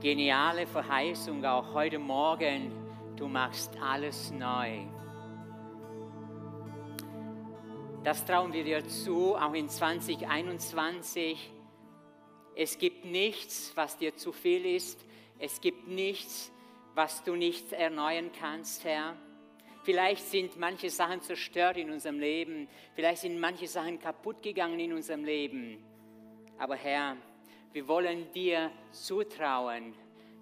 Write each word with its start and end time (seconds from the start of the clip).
geniale 0.00 0.66
Verheißung 0.66 1.44
auch 1.44 1.74
heute 1.74 1.98
Morgen. 1.98 2.72
Du 3.16 3.28
machst 3.28 3.76
alles 3.82 4.30
neu. 4.30 4.86
Das 8.02 8.24
trauen 8.24 8.52
wir 8.54 8.64
dir 8.64 8.86
zu, 8.88 9.36
auch 9.36 9.52
in 9.52 9.68
2021. 9.68 11.50
Es 12.56 12.78
gibt 12.78 13.04
nichts, 13.04 13.72
was 13.74 13.98
dir 13.98 14.16
zu 14.16 14.32
viel 14.32 14.64
ist. 14.64 15.04
Es 15.38 15.60
gibt 15.60 15.86
nichts, 15.86 16.50
was 16.94 17.22
du 17.22 17.36
nicht 17.36 17.72
erneuern 17.72 18.30
kannst, 18.32 18.84
Herr. 18.84 19.16
Vielleicht 19.82 20.26
sind 20.26 20.58
manche 20.58 20.88
Sachen 20.88 21.20
zerstört 21.20 21.76
in 21.76 21.90
unserem 21.90 22.18
Leben. 22.18 22.68
Vielleicht 22.94 23.20
sind 23.22 23.38
manche 23.38 23.68
Sachen 23.68 23.98
kaputt 23.98 24.42
gegangen 24.42 24.80
in 24.80 24.94
unserem 24.94 25.24
Leben. 25.24 25.84
Aber 26.58 26.76
Herr, 26.76 27.16
wir 27.72 27.86
wollen 27.86 28.30
dir 28.32 28.70
zutrauen, 28.90 29.94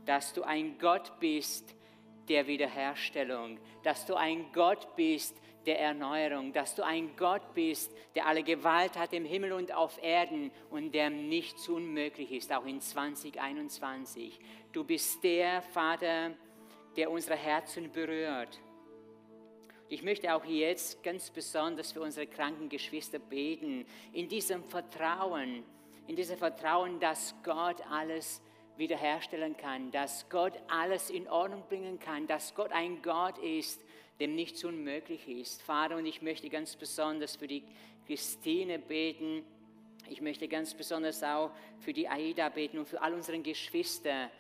dass 0.07 0.33
du 0.33 0.43
ein 0.43 0.79
Gott 0.79 1.19
bist 1.21 1.75
der 2.29 2.47
Wiederherstellung, 2.47 3.59
dass 3.83 4.07
du 4.07 4.15
ein 4.15 4.51
Gott 4.53 4.97
bist 4.97 5.37
der 5.67 5.81
Erneuerung, 5.81 6.53
dass 6.53 6.75
du 6.75 6.83
ein 6.83 7.15
Gott 7.17 7.55
bist, 7.55 7.95
der 8.15 8.27
alle 8.27 8.43
Gewalt 8.43 8.97
hat 8.97 9.13
im 9.13 9.27
Himmel 9.27 9.53
und 9.53 9.73
auf 9.75 10.03
Erden 10.03 10.51
und 10.71 10.95
der 10.95 11.11
nichts 11.11 11.69
unmöglich 11.69 12.33
ist, 12.33 12.53
auch 12.53 12.65
in 12.65 12.81
2021. 12.81 14.39
Du 14.73 14.85
bist 14.85 15.23
der 15.23 15.61
Vater, 15.61 16.33
der 16.97 17.11
unsere 17.11 17.37
Herzen 17.37 17.93
berührt. 17.93 18.59
Ich 19.91 20.03
möchte 20.03 20.35
auch 20.35 20.45
jetzt 20.45 21.03
ganz 21.03 21.31
besonders 21.31 21.93
für 21.93 22.01
unsere 22.01 22.27
kranken 22.27 22.69
Geschwister 22.69 23.19
beten, 23.19 23.87
in 24.13 24.29
diesem 24.29 24.65
Vertrauen, 24.65 25.65
in 26.09 26.17
diesem 26.17 26.39
Vertrauen, 26.39 26.99
dass 26.99 27.35
Gott 27.45 27.77
alles 27.91 28.43
wiederherstellen 28.79 29.57
kann, 29.57 29.91
dass 29.91 30.29
Gott 30.31 30.55
alles 30.69 31.11
in 31.11 31.29
Ordnung 31.29 31.63
bringen 31.69 32.01
kann, 32.01 32.27
dass 32.27 32.55
Gott 32.55 32.73
ein 32.73 33.03
Gott 33.03 33.37
ist, 33.39 33.81
dem 34.19 34.35
nichts 34.35 34.65
unmöglich 34.65 35.29
ist. 35.29 35.63
Vater, 35.63 35.97
und 35.97 36.07
ich 36.07 36.23
möchte 36.23 36.49
ganz 36.49 36.77
besonders 36.77 37.37
für 37.37 37.47
die 37.47 37.63
Christine 38.07 38.79
beten. 38.79 39.45
Ich 40.09 40.23
möchte 40.23 40.49
ganz 40.49 40.73
besonders 40.73 41.23
auch 41.23 41.51
für 41.81 41.93
die 41.93 42.09
Aida 42.09 42.49
beten 42.49 42.79
und 42.79 42.89
für 42.89 43.03
all 43.03 43.13
unsere 43.13 43.39
Geschwister, 43.41 44.31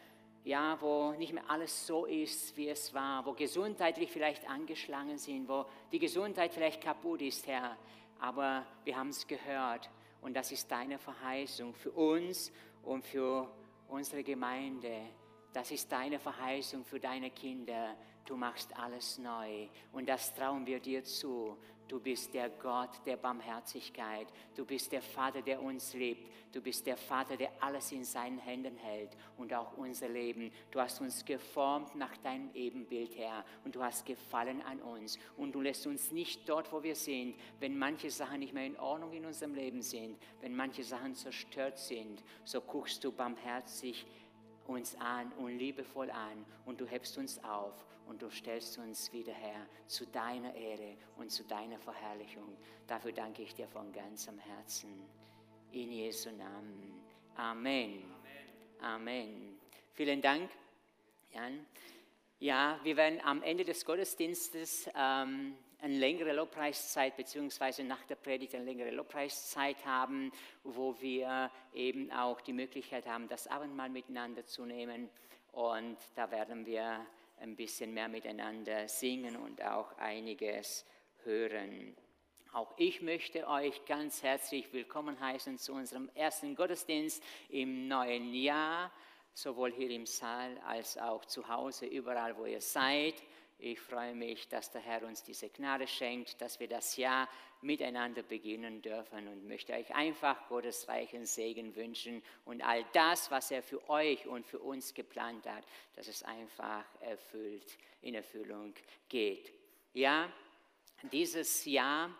ja, 0.44 0.78
wo 0.80 1.12
nicht 1.12 1.34
mehr 1.34 1.44
alles 1.48 1.86
so 1.86 2.06
ist, 2.06 2.56
wie 2.56 2.70
es 2.70 2.94
war, 2.94 3.26
wo 3.26 3.34
gesundheitlich 3.34 4.10
vielleicht 4.10 4.48
angeschlagen 4.48 5.18
sind, 5.18 5.46
wo 5.46 5.66
die 5.92 5.98
Gesundheit 5.98 6.54
vielleicht 6.54 6.80
kaputt 6.80 7.20
ist, 7.20 7.46
Herr. 7.46 7.76
Aber 8.20 8.64
wir 8.84 8.96
haben 8.96 9.10
es 9.10 9.26
gehört 9.26 9.90
und 10.20 10.34
das 10.34 10.52
ist 10.52 10.70
deine 10.70 10.98
Verheißung 10.98 11.74
für 11.74 11.92
uns 11.92 12.52
und 12.82 13.04
für 13.04 13.50
unsere 13.88 14.22
Gemeinde. 14.22 15.00
Das 15.52 15.70
ist 15.70 15.90
deine 15.90 16.18
Verheißung 16.18 16.84
für 16.84 17.00
deine 17.00 17.30
Kinder. 17.30 17.96
Du 18.24 18.36
machst 18.36 18.76
alles 18.76 19.18
neu 19.18 19.68
und 19.92 20.08
das 20.08 20.34
trauen 20.34 20.66
wir 20.66 20.80
dir 20.80 21.02
zu. 21.04 21.56
Du 21.88 21.98
bist 21.98 22.34
der 22.34 22.50
Gott 22.50 22.90
der 23.06 23.16
Barmherzigkeit. 23.16 24.28
Du 24.54 24.66
bist 24.66 24.92
der 24.92 25.00
Vater, 25.00 25.40
der 25.40 25.62
uns 25.62 25.94
liebt. 25.94 26.30
Du 26.52 26.60
bist 26.60 26.86
der 26.86 26.98
Vater, 26.98 27.36
der 27.36 27.50
alles 27.60 27.90
in 27.92 28.04
seinen 28.04 28.38
Händen 28.38 28.76
hält 28.76 29.16
und 29.38 29.54
auch 29.54 29.76
unser 29.78 30.08
Leben. 30.08 30.52
Du 30.70 30.80
hast 30.80 31.00
uns 31.00 31.24
geformt 31.24 31.94
nach 31.96 32.14
deinem 32.18 32.50
Ebenbild, 32.52 33.16
Herr. 33.16 33.42
Und 33.64 33.74
du 33.74 33.82
hast 33.82 34.04
gefallen 34.04 34.60
an 34.62 34.80
uns. 34.80 35.18
Und 35.38 35.52
du 35.54 35.62
lässt 35.62 35.86
uns 35.86 36.12
nicht 36.12 36.46
dort, 36.46 36.70
wo 36.72 36.82
wir 36.82 36.94
sind, 36.94 37.34
wenn 37.58 37.78
manche 37.78 38.10
Sachen 38.10 38.40
nicht 38.40 38.52
mehr 38.52 38.66
in 38.66 38.78
Ordnung 38.78 39.12
in 39.14 39.24
unserem 39.24 39.54
Leben 39.54 39.80
sind, 39.80 40.18
wenn 40.42 40.54
manche 40.54 40.84
Sachen 40.84 41.14
zerstört 41.14 41.78
sind. 41.78 42.22
So 42.44 42.60
guckst 42.60 43.02
du 43.02 43.10
barmherzig 43.10 44.06
uns 44.66 44.94
an 44.96 45.32
und 45.38 45.58
liebevoll 45.58 46.10
an 46.10 46.44
und 46.66 46.80
du 46.80 46.86
hebst 46.86 47.16
uns 47.16 47.42
auf 47.42 47.72
und 48.08 48.22
du 48.22 48.30
stellst 48.30 48.78
uns 48.78 49.12
wieder 49.12 49.32
her 49.32 49.66
zu 49.86 50.06
deiner 50.06 50.54
Ehre 50.54 50.96
und 51.16 51.30
zu 51.30 51.44
deiner 51.44 51.78
Verherrlichung. 51.78 52.56
Dafür 52.86 53.12
danke 53.12 53.42
ich 53.42 53.54
dir 53.54 53.68
von 53.68 53.92
ganzem 53.92 54.38
Herzen. 54.38 55.08
In 55.72 55.92
Jesu 55.92 56.30
Namen. 56.30 57.02
Amen. 57.36 58.04
Amen. 58.80 59.26
Amen. 59.28 59.58
Vielen 59.92 60.22
Dank, 60.22 60.50
Jan. 61.32 61.66
Ja, 62.40 62.80
wir 62.84 62.96
werden 62.96 63.20
am 63.24 63.42
Ende 63.42 63.64
des 63.64 63.84
Gottesdienstes 63.84 64.88
ähm, 64.94 65.56
eine 65.80 65.98
längere 65.98 66.32
Lobpreiszeit, 66.32 67.16
beziehungsweise 67.16 67.84
nach 67.84 68.04
der 68.04 68.14
Predigt 68.14 68.54
eine 68.54 68.64
längere 68.64 68.90
Lobpreiszeit 68.90 69.84
haben, 69.84 70.32
wo 70.64 71.00
wir 71.00 71.50
eben 71.74 72.10
auch 72.12 72.40
die 72.40 72.52
Möglichkeit 72.52 73.06
haben, 73.06 73.28
das 73.28 73.46
Abendmahl 73.46 73.90
miteinander 73.90 74.44
zu 74.44 74.64
nehmen. 74.64 75.08
Und 75.52 75.98
da 76.14 76.30
werden 76.30 76.64
wir 76.64 77.04
ein 77.40 77.56
bisschen 77.56 77.94
mehr 77.94 78.08
miteinander 78.08 78.88
singen 78.88 79.36
und 79.36 79.62
auch 79.62 79.96
einiges 79.98 80.84
hören. 81.24 81.96
Auch 82.52 82.74
ich 82.78 83.02
möchte 83.02 83.46
euch 83.46 83.84
ganz 83.84 84.22
herzlich 84.22 84.72
willkommen 84.72 85.20
heißen 85.20 85.58
zu 85.58 85.72
unserem 85.72 86.10
ersten 86.14 86.56
Gottesdienst 86.56 87.22
im 87.50 87.88
neuen 87.88 88.32
Jahr, 88.32 88.90
sowohl 89.34 89.72
hier 89.72 89.90
im 89.90 90.06
Saal 90.06 90.58
als 90.66 90.98
auch 90.98 91.24
zu 91.26 91.46
Hause, 91.48 91.86
überall 91.86 92.36
wo 92.36 92.46
ihr 92.46 92.60
seid. 92.60 93.14
Ich 93.60 93.80
freue 93.80 94.14
mich, 94.14 94.48
dass 94.48 94.70
der 94.70 94.80
Herr 94.80 95.02
uns 95.02 95.24
diese 95.24 95.48
Gnade 95.48 95.88
schenkt, 95.88 96.40
dass 96.40 96.60
wir 96.60 96.68
das 96.68 96.96
Jahr 96.96 97.28
miteinander 97.60 98.22
beginnen 98.22 98.80
dürfen 98.82 99.26
und 99.26 99.48
möchte 99.48 99.72
euch 99.72 99.92
einfach 99.92 100.48
Gottes 100.48 100.86
reichen 100.86 101.26
Segen 101.26 101.74
wünschen 101.74 102.22
und 102.44 102.62
all 102.62 102.84
das, 102.92 103.32
was 103.32 103.50
er 103.50 103.64
für 103.64 103.88
euch 103.90 104.28
und 104.28 104.46
für 104.46 104.60
uns 104.60 104.94
geplant 104.94 105.44
hat, 105.48 105.64
dass 105.96 106.06
es 106.06 106.22
einfach 106.22 106.84
erfüllt, 107.00 107.76
in 108.00 108.14
Erfüllung 108.14 108.74
geht. 109.08 109.52
Ja, 109.92 110.32
dieses 111.10 111.64
Jahr 111.64 112.14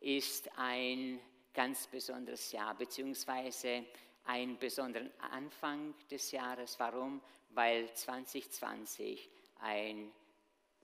ist 0.00 0.50
ein 0.58 1.18
ganz 1.54 1.86
besonderes 1.86 2.52
Jahr, 2.52 2.74
beziehungsweise 2.74 3.86
ein 4.24 4.58
besonderer 4.58 5.08
Anfang 5.30 5.94
des 6.10 6.32
Jahres. 6.32 6.78
Warum? 6.78 7.22
Weil 7.48 7.90
2020 7.94 9.30
ein 9.60 10.12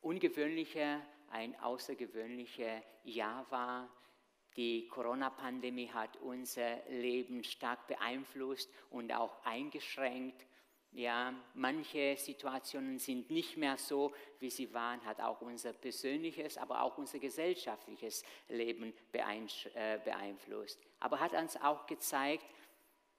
ungewöhnlicher, 0.03 1.01
ein 1.31 1.59
außergewöhnlicher 1.61 2.83
Jahr 3.05 3.51
war. 3.51 3.89
Die 4.57 4.89
Corona-Pandemie 4.89 5.89
hat 5.89 6.17
unser 6.17 6.79
Leben 6.89 7.45
stark 7.45 7.87
beeinflusst 7.87 8.71
und 8.91 9.13
auch 9.13 9.45
eingeschränkt. 9.45 10.47
Ja, 10.93 11.35
manche 11.55 12.17
Situationen 12.17 12.99
sind 12.99 13.31
nicht 13.31 13.57
mehr 13.57 13.77
so, 13.77 14.13
wie 14.41 14.51
sie 14.51 14.73
waren, 14.73 15.05
hat 15.05 15.21
auch 15.21 15.43
unser 15.43 15.75
persönliches, 15.75 16.57
aber 16.57 16.83
auch 16.83 16.97
unser 16.97 17.19
gesellschaftliches 17.19 18.25
Leben 18.49 18.95
äh, 19.13 19.99
beeinflusst. 20.03 20.81
Aber 20.99 21.21
hat 21.21 21.35
uns 21.35 21.57
auch 21.61 21.87
gezeigt, 21.87 22.47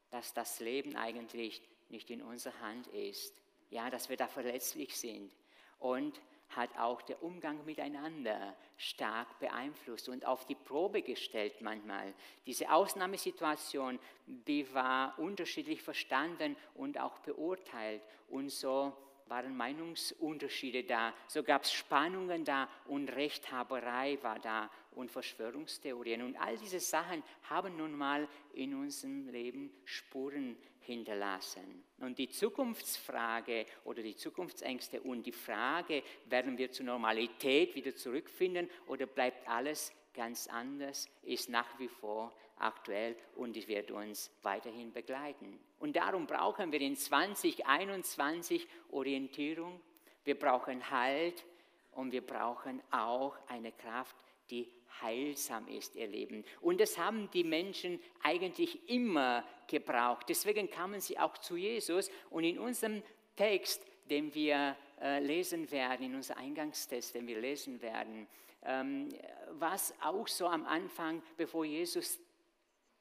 dass 0.09 0.33
das 0.33 0.59
Leben 0.59 0.95
eigentlich 0.95 1.61
nicht 1.89 2.09
in 2.09 2.21
unserer 2.21 2.59
Hand 2.59 2.87
ist. 2.87 3.35
Ja, 3.69 3.89
dass 3.89 4.09
wir 4.09 4.17
da 4.17 4.27
verletzlich 4.27 4.97
sind. 4.97 5.31
Und 5.77 6.19
hat 6.55 6.69
auch 6.77 7.01
der 7.01 7.21
Umgang 7.23 7.63
miteinander 7.65 8.55
stark 8.77 9.39
beeinflusst 9.39 10.09
und 10.09 10.25
auf 10.25 10.45
die 10.45 10.55
Probe 10.55 11.01
gestellt 11.01 11.61
manchmal. 11.61 12.13
Diese 12.45 12.71
Ausnahmesituation, 12.71 13.99
die 14.25 14.73
war 14.73 15.17
unterschiedlich 15.19 15.81
verstanden 15.81 16.55
und 16.75 16.99
auch 16.99 17.19
beurteilt. 17.19 18.01
Und 18.29 18.49
so 18.49 18.93
waren 19.27 19.55
Meinungsunterschiede 19.55 20.83
da, 20.83 21.13
so 21.27 21.43
gab 21.43 21.63
es 21.63 21.71
Spannungen 21.71 22.43
da 22.43 22.67
und 22.87 23.09
Rechthaberei 23.09 24.17
war 24.21 24.39
da 24.39 24.69
und 24.99 25.09
Verschwörungstheorien. 25.11 26.21
Und 26.21 26.35
all 26.35 26.57
diese 26.57 26.79
Sachen 26.79 27.23
haben 27.49 27.77
nun 27.77 27.93
mal 27.93 28.27
in 28.53 28.75
unserem 28.75 29.29
Leben 29.29 29.71
Spuren 29.85 30.57
hinterlassen. 30.81 31.83
Und 31.99 32.17
die 32.17 32.29
Zukunftsfrage 32.29 33.65
oder 33.85 34.01
die 34.01 34.15
Zukunftsängste 34.15 35.01
und 35.01 35.25
die 35.25 35.31
Frage, 35.31 36.03
werden 36.25 36.57
wir 36.57 36.71
zur 36.71 36.85
Normalität 36.85 37.75
wieder 37.75 37.95
zurückfinden 37.95 38.69
oder 38.87 39.05
bleibt 39.05 39.47
alles 39.47 39.93
ganz 40.13 40.47
anders, 40.47 41.07
ist 41.23 41.49
nach 41.49 41.79
wie 41.79 41.87
vor 41.87 42.33
aktuell 42.57 43.15
und 43.35 43.55
es 43.55 43.67
wird 43.67 43.91
uns 43.91 44.31
weiterhin 44.41 44.91
begleiten. 44.91 45.59
Und 45.79 45.95
darum 45.95 46.27
brauchen 46.27 46.71
wir 46.71 46.81
in 46.81 46.95
2021 46.95 48.67
Orientierung, 48.91 49.79
wir 50.25 50.37
brauchen 50.37 50.89
Halt 50.91 51.45
und 51.91 52.11
wir 52.11 52.25
brauchen 52.25 52.81
auch 52.91 53.35
eine 53.47 53.71
Kraft, 53.71 54.15
die 54.49 54.67
heilsam 55.01 55.67
ist, 55.67 55.95
ihr 55.95 56.07
Leben. 56.07 56.43
Und 56.61 56.79
das 56.81 56.97
haben 56.97 57.29
die 57.31 57.43
Menschen 57.43 57.99
eigentlich 58.23 58.89
immer 58.89 59.43
gebraucht. 59.67 60.27
Deswegen 60.29 60.69
kamen 60.69 60.99
sie 60.99 61.17
auch 61.17 61.37
zu 61.37 61.55
Jesus. 61.55 62.09
Und 62.29 62.43
in 62.43 62.59
unserem 62.59 63.01
Text, 63.35 63.85
den 64.09 64.33
wir 64.33 64.75
äh, 65.01 65.19
lesen 65.19 65.69
werden, 65.71 66.07
in 66.07 66.15
unserem 66.15 66.39
Eingangstext, 66.39 67.15
den 67.15 67.27
wir 67.27 67.39
lesen 67.39 67.81
werden, 67.81 68.27
ähm, 68.63 69.09
war 69.51 69.75
es 69.75 69.93
auch 70.01 70.27
so 70.27 70.47
am 70.47 70.65
Anfang, 70.65 71.21
bevor 71.37 71.65
Jesus 71.65 72.19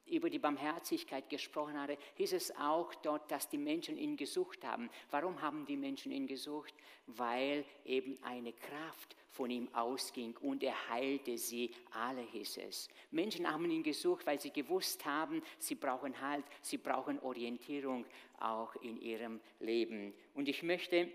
über 0.05 0.29
die 0.29 0.39
Barmherzigkeit 0.39 1.29
gesprochen 1.29 1.79
hatte, 1.79 1.97
hieß 2.15 2.33
es 2.33 2.55
auch 2.57 2.93
dort, 2.95 3.29
dass 3.31 3.49
die 3.49 3.57
Menschen 3.57 3.97
ihn 3.97 4.17
gesucht 4.17 4.65
haben. 4.65 4.89
Warum 5.11 5.41
haben 5.41 5.65
die 5.65 5.77
Menschen 5.77 6.11
ihn 6.11 6.27
gesucht? 6.27 6.73
Weil 7.05 7.65
eben 7.85 8.17
eine 8.23 8.53
Kraft 8.53 9.15
von 9.29 9.49
ihm 9.49 9.73
ausging 9.73 10.35
und 10.37 10.63
er 10.63 10.89
heilte 10.89 11.37
sie 11.37 11.71
alle, 11.91 12.21
hieß 12.21 12.57
es. 12.57 12.87
Menschen 13.11 13.49
haben 13.49 13.69
ihn 13.69 13.83
gesucht, 13.83 14.25
weil 14.25 14.39
sie 14.39 14.51
gewusst 14.51 15.05
haben, 15.05 15.41
sie 15.59 15.75
brauchen 15.75 16.19
Halt, 16.19 16.45
sie 16.61 16.77
brauchen 16.77 17.19
Orientierung 17.19 18.05
auch 18.39 18.75
in 18.77 18.99
ihrem 18.99 19.39
Leben. 19.59 20.13
Und 20.33 20.49
ich 20.49 20.63
möchte 20.63 21.09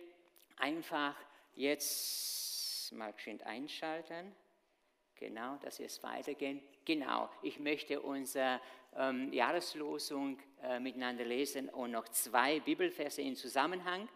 einfach 0.56 1.16
jetzt 1.54 2.92
mal 2.92 3.12
schön 3.16 3.40
einschalten. 3.42 4.34
Genau, 5.16 5.56
dass 5.56 5.78
wir 5.78 5.86
es 5.86 6.02
weitergehen. 6.02 6.60
Genau, 6.84 7.30
ich 7.42 7.58
möchte 7.58 8.00
unsere 8.00 8.60
ähm, 8.96 9.32
Jahreslosung 9.32 10.38
äh, 10.62 10.80
miteinander 10.80 11.24
lesen 11.24 11.68
und 11.68 11.92
noch 11.92 12.08
zwei 12.08 12.60
Bibelverse 12.60 13.22
in 13.22 13.36
Zusammenhang. 13.36 14.08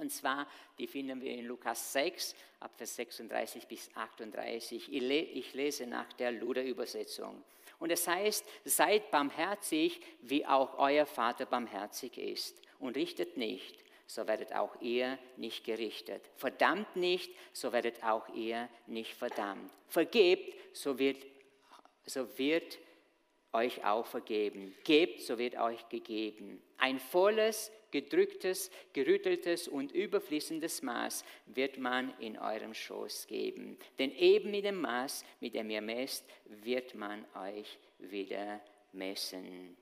Und 0.00 0.10
zwar, 0.10 0.46
die 0.78 0.86
finden 0.86 1.20
wir 1.20 1.30
in 1.32 1.44
Lukas 1.44 1.92
6, 1.92 2.34
ab 2.60 2.72
Vers 2.74 2.96
36 2.96 3.66
bis 3.66 3.90
38. 3.94 4.90
Ich 4.90 5.52
lese 5.52 5.86
nach 5.86 6.10
der 6.14 6.32
Luder-Übersetzung. 6.32 7.44
Und 7.78 7.92
es 7.92 8.08
heißt, 8.08 8.46
seid 8.64 9.10
barmherzig, 9.10 10.00
wie 10.22 10.46
auch 10.46 10.78
euer 10.78 11.04
Vater 11.04 11.44
barmherzig 11.44 12.16
ist. 12.16 12.56
Und 12.78 12.96
richtet 12.96 13.36
nicht, 13.36 13.84
so 14.06 14.26
werdet 14.26 14.54
auch 14.54 14.80
ihr 14.80 15.18
nicht 15.36 15.64
gerichtet. 15.64 16.22
Verdammt 16.36 16.96
nicht, 16.96 17.30
so 17.52 17.70
werdet 17.74 18.02
auch 18.02 18.26
ihr 18.30 18.70
nicht 18.86 19.12
verdammt. 19.12 19.70
Vergebt, 19.86 20.54
so 20.74 20.98
wird, 20.98 21.26
so 22.06 22.38
wird 22.38 22.78
euch 23.52 23.84
auch 23.84 24.06
vergeben. 24.06 24.74
Gebt, 24.84 25.20
so 25.20 25.36
wird 25.36 25.56
euch 25.56 25.86
gegeben. 25.90 26.62
Ein 26.78 26.98
volles, 26.98 27.70
gedrücktes, 27.90 28.70
gerütteltes 28.92 29.68
und 29.68 29.92
überfließendes 29.92 30.82
Maß 30.82 31.24
wird 31.46 31.78
man 31.78 32.12
in 32.18 32.38
eurem 32.38 32.74
Schoß 32.74 33.26
geben. 33.26 33.78
Denn 33.98 34.12
eben 34.12 34.50
mit 34.50 34.64
dem 34.64 34.80
Maß, 34.80 35.24
mit 35.40 35.54
dem 35.54 35.70
ihr 35.70 35.80
messt, 35.80 36.24
wird 36.44 36.94
man 36.94 37.24
euch 37.34 37.78
wieder 37.98 38.60
messen. 38.92 39.76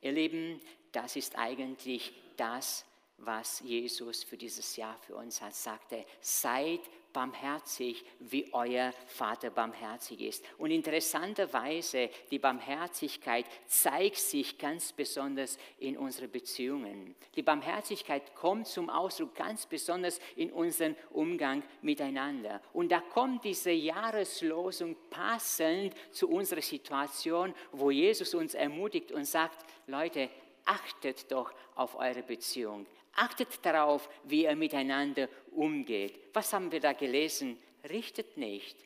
Ihr 0.00 0.12
Lieben, 0.12 0.60
das 0.92 1.16
ist 1.16 1.36
eigentlich 1.38 2.12
das, 2.36 2.84
was 3.18 3.60
Jesus 3.60 4.24
für 4.24 4.36
dieses 4.36 4.76
Jahr 4.76 4.98
für 4.98 5.14
uns 5.16 5.40
hat, 5.40 5.54
sagte, 5.54 6.04
seid 6.20 6.80
barmherzig, 7.14 8.04
wie 8.18 8.52
euer 8.52 8.92
Vater 9.06 9.48
barmherzig 9.48 10.20
ist. 10.20 10.44
Und 10.58 10.70
interessanterweise, 10.70 12.10
die 12.30 12.38
Barmherzigkeit 12.38 13.46
zeigt 13.66 14.18
sich 14.18 14.58
ganz 14.58 14.92
besonders 14.92 15.56
in 15.78 15.96
unseren 15.96 16.30
Beziehungen. 16.30 17.14
Die 17.36 17.42
Barmherzigkeit 17.42 18.34
kommt 18.34 18.66
zum 18.66 18.90
Ausdruck 18.90 19.34
ganz 19.34 19.64
besonders 19.64 20.20
in 20.36 20.52
unserem 20.52 20.96
Umgang 21.10 21.62
miteinander. 21.80 22.60
Und 22.74 22.92
da 22.92 23.00
kommt 23.00 23.44
diese 23.44 23.70
Jahreslosung 23.70 24.96
passend 25.08 25.94
zu 26.10 26.28
unserer 26.28 26.62
Situation, 26.62 27.54
wo 27.72 27.90
Jesus 27.90 28.34
uns 28.34 28.54
ermutigt 28.54 29.12
und 29.12 29.24
sagt, 29.24 29.64
Leute, 29.86 30.28
achtet 30.64 31.30
doch 31.30 31.52
auf 31.76 31.94
eure 31.96 32.22
Beziehung. 32.22 32.86
Achtet 33.16 33.64
darauf, 33.64 34.08
wie 34.24 34.44
ihr 34.44 34.56
miteinander 34.56 35.28
umgeht. 35.52 36.18
Was 36.32 36.52
haben 36.52 36.72
wir 36.72 36.80
da 36.80 36.92
gelesen? 36.92 37.58
Richtet 37.88 38.36
nicht, 38.36 38.76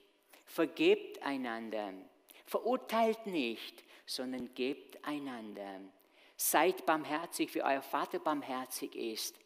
vergebt 0.45 1.23
einander, 1.23 1.93
verurteilt 2.47 3.27
nicht, 3.27 3.85
sondern 4.05 4.53
gebt 4.55 5.05
einander. 5.05 5.81
Seid 6.37 6.85
barmherzig, 6.87 7.55
wie 7.55 7.63
euer 7.63 7.83
Vater 7.83 8.19
barmherzig 8.19 8.95
ist. 8.95 9.39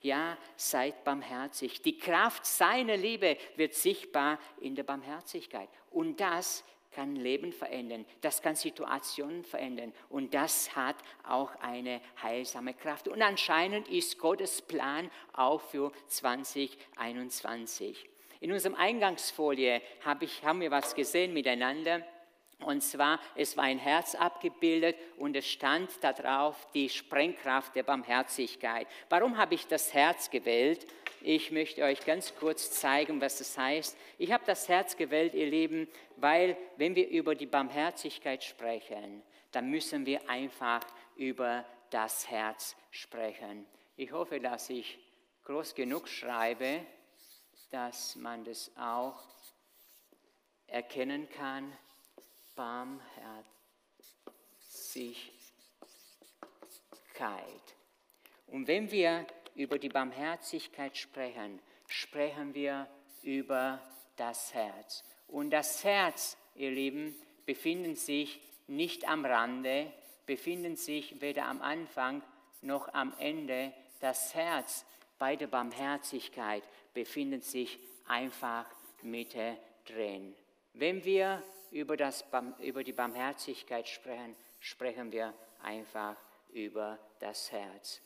Ja, 0.00 0.38
seid 0.56 1.02
barmherzig. 1.04 1.82
Die 1.82 1.98
Kraft 1.98 2.46
seiner 2.46 2.96
Liebe 2.96 3.36
wird 3.56 3.74
sichtbar 3.74 4.38
in 4.60 4.74
der 4.74 4.84
Barmherzigkeit. 4.84 5.68
Und 5.90 6.20
das 6.20 6.64
kann 6.98 7.14
Leben 7.14 7.52
verändern, 7.52 8.04
das 8.22 8.42
kann 8.42 8.56
Situationen 8.56 9.44
verändern 9.44 9.92
und 10.08 10.34
das 10.34 10.74
hat 10.74 10.96
auch 11.22 11.54
eine 11.60 12.00
heilsame 12.20 12.74
Kraft. 12.74 13.06
Und 13.06 13.22
anscheinend 13.22 13.86
ist 13.86 14.18
Gottes 14.18 14.62
Plan 14.62 15.08
auch 15.32 15.60
für 15.60 15.92
2021. 16.08 18.04
In 18.40 18.50
unserem 18.50 18.74
Eingangsfolie 18.74 19.80
hab 20.04 20.22
ich, 20.22 20.42
haben 20.42 20.60
wir 20.60 20.72
was 20.72 20.96
gesehen 20.96 21.32
miteinander. 21.32 22.04
Und 22.64 22.82
zwar, 22.82 23.20
es 23.36 23.56
war 23.56 23.62
ein 23.62 23.78
Herz 23.78 24.16
abgebildet 24.16 24.96
und 25.18 25.36
es 25.36 25.46
stand 25.46 25.90
darauf 26.02 26.66
die 26.74 26.88
Sprengkraft 26.88 27.76
der 27.76 27.84
Barmherzigkeit. 27.84 28.88
Warum 29.08 29.38
habe 29.38 29.54
ich 29.54 29.68
das 29.68 29.94
Herz 29.94 30.30
gewählt? 30.30 30.84
Ich 31.20 31.50
möchte 31.50 31.82
euch 31.82 32.04
ganz 32.04 32.34
kurz 32.36 32.70
zeigen, 32.70 33.20
was 33.20 33.38
das 33.38 33.58
heißt. 33.58 33.96
Ich 34.18 34.32
habe 34.32 34.44
das 34.46 34.68
Herz 34.68 34.96
gewählt, 34.96 35.34
ihr 35.34 35.46
Lieben, 35.46 35.88
weil 36.16 36.56
wenn 36.76 36.94
wir 36.94 37.08
über 37.08 37.34
die 37.34 37.46
Barmherzigkeit 37.46 38.44
sprechen, 38.44 39.22
dann 39.50 39.68
müssen 39.70 40.06
wir 40.06 40.28
einfach 40.28 40.80
über 41.16 41.64
das 41.90 42.30
Herz 42.30 42.76
sprechen. 42.90 43.66
Ich 43.96 44.12
hoffe, 44.12 44.38
dass 44.38 44.70
ich 44.70 44.98
groß 45.44 45.74
genug 45.74 46.06
schreibe, 46.08 46.86
dass 47.70 48.14
man 48.16 48.44
das 48.44 48.70
auch 48.76 49.20
erkennen 50.68 51.28
kann. 51.30 51.72
Barmherzigkeit. 52.54 53.48
Und 58.46 58.66
wenn 58.66 58.90
wir 58.90 59.26
über 59.58 59.78
die 59.78 59.88
Barmherzigkeit 59.88 60.96
sprechen, 60.96 61.60
sprechen 61.88 62.54
wir 62.54 62.86
über 63.22 63.82
das 64.16 64.54
Herz. 64.54 65.04
Und 65.26 65.50
das 65.50 65.82
Herz, 65.82 66.38
ihr 66.54 66.70
Lieben, 66.70 67.14
befindet 67.44 67.98
sich 67.98 68.40
nicht 68.68 69.08
am 69.08 69.24
Rande, 69.24 69.92
befindet 70.26 70.78
sich 70.78 71.20
weder 71.20 71.46
am 71.46 71.60
Anfang 71.60 72.22
noch 72.62 72.92
am 72.94 73.12
Ende. 73.18 73.72
Das 74.00 74.32
Herz 74.34 74.86
bei 75.18 75.34
der 75.34 75.48
Barmherzigkeit 75.48 76.62
befindet 76.94 77.44
sich 77.44 77.80
einfach 78.06 78.66
mittendrin. 79.02 80.36
Wenn 80.74 81.04
wir 81.04 81.42
über, 81.72 81.96
das, 81.96 82.24
über 82.60 82.84
die 82.84 82.92
Barmherzigkeit 82.92 83.88
sprechen, 83.88 84.36
sprechen 84.60 85.10
wir 85.10 85.34
einfach 85.62 86.14
über 86.52 86.96
das 87.18 87.50
Herz. 87.50 88.00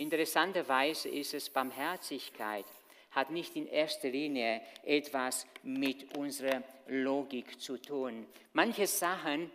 Interessanterweise 0.00 1.10
ist 1.10 1.34
es 1.34 1.50
Barmherzigkeit, 1.50 2.64
hat 3.10 3.30
nicht 3.30 3.54
in 3.54 3.66
erster 3.66 4.08
Linie 4.08 4.62
etwas 4.82 5.46
mit 5.62 6.16
unserer 6.16 6.62
Logik 6.86 7.60
zu 7.60 7.76
tun. 7.76 8.26
Manche 8.54 8.86
Sachen 8.86 9.50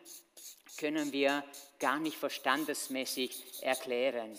können 0.78 1.12
wir 1.12 1.44
gar 1.80 1.98
nicht 1.98 2.18
verstandesmäßig 2.18 3.64
erklären. 3.64 4.38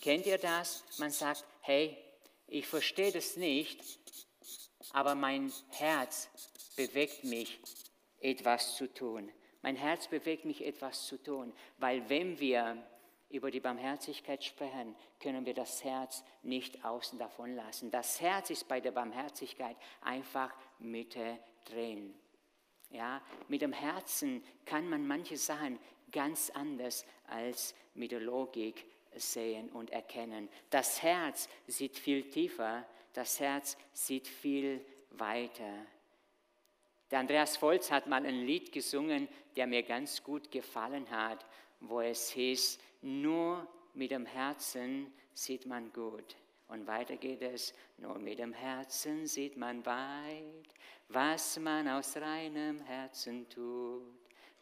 Kennt 0.00 0.24
ihr 0.26 0.38
das? 0.38 0.84
Man 0.98 1.10
sagt, 1.10 1.44
hey, 1.62 1.98
ich 2.46 2.68
verstehe 2.68 3.10
das 3.10 3.36
nicht, 3.36 3.80
aber 4.92 5.16
mein 5.16 5.52
Herz 5.70 6.28
bewegt 6.76 7.24
mich, 7.24 7.58
etwas 8.20 8.76
zu 8.76 8.86
tun. 8.86 9.32
Mein 9.62 9.74
Herz 9.74 10.06
bewegt 10.06 10.44
mich, 10.44 10.64
etwas 10.64 11.08
zu 11.08 11.20
tun, 11.20 11.52
weil 11.78 12.08
wenn 12.08 12.38
wir 12.38 12.80
über 13.32 13.50
die 13.50 13.60
Barmherzigkeit 13.60 14.44
sprechen, 14.44 14.94
können 15.20 15.46
wir 15.46 15.54
das 15.54 15.82
Herz 15.82 16.22
nicht 16.42 16.84
außen 16.84 17.18
davon 17.18 17.54
lassen. 17.56 17.90
Das 17.90 18.20
Herz 18.20 18.50
ist 18.50 18.68
bei 18.68 18.80
der 18.80 18.92
Barmherzigkeit 18.92 19.76
einfach 20.02 20.54
Mitte 20.78 21.38
drin. 21.64 22.14
Ja, 22.90 23.22
mit 23.48 23.62
dem 23.62 23.72
Herzen 23.72 24.44
kann 24.66 24.88
man 24.88 25.06
manche 25.06 25.36
Sachen 25.36 25.78
ganz 26.10 26.50
anders 26.50 27.06
als 27.26 27.74
mit 27.94 28.12
der 28.12 28.20
Logik 28.20 28.84
sehen 29.16 29.70
und 29.70 29.90
erkennen. 29.90 30.48
Das 30.68 31.02
Herz 31.02 31.48
sieht 31.66 31.96
viel 31.96 32.28
tiefer, 32.28 32.86
das 33.14 33.40
Herz 33.40 33.78
sieht 33.92 34.28
viel 34.28 34.84
weiter. 35.10 35.86
Der 37.10 37.20
Andreas 37.20 37.60
Volz 37.60 37.90
hat 37.90 38.06
mal 38.06 38.24
ein 38.24 38.46
Lied 38.46 38.72
gesungen, 38.72 39.28
der 39.56 39.66
mir 39.66 39.82
ganz 39.82 40.22
gut 40.22 40.50
gefallen 40.50 41.10
hat, 41.10 41.44
wo 41.82 42.00
es 42.00 42.30
hieß, 42.30 42.78
nur 43.02 43.68
mit 43.94 44.10
dem 44.10 44.26
Herzen 44.26 45.12
sieht 45.34 45.66
man 45.66 45.92
gut. 45.92 46.34
Und 46.68 46.86
weiter 46.86 47.16
geht 47.16 47.42
es, 47.42 47.74
nur 47.98 48.18
mit 48.18 48.38
dem 48.38 48.54
Herzen 48.54 49.26
sieht 49.26 49.56
man 49.56 49.84
weit, 49.84 50.68
was 51.08 51.58
man 51.58 51.88
aus 51.88 52.16
reinem 52.16 52.78
Herzen 52.80 53.48
tut. 53.48 54.06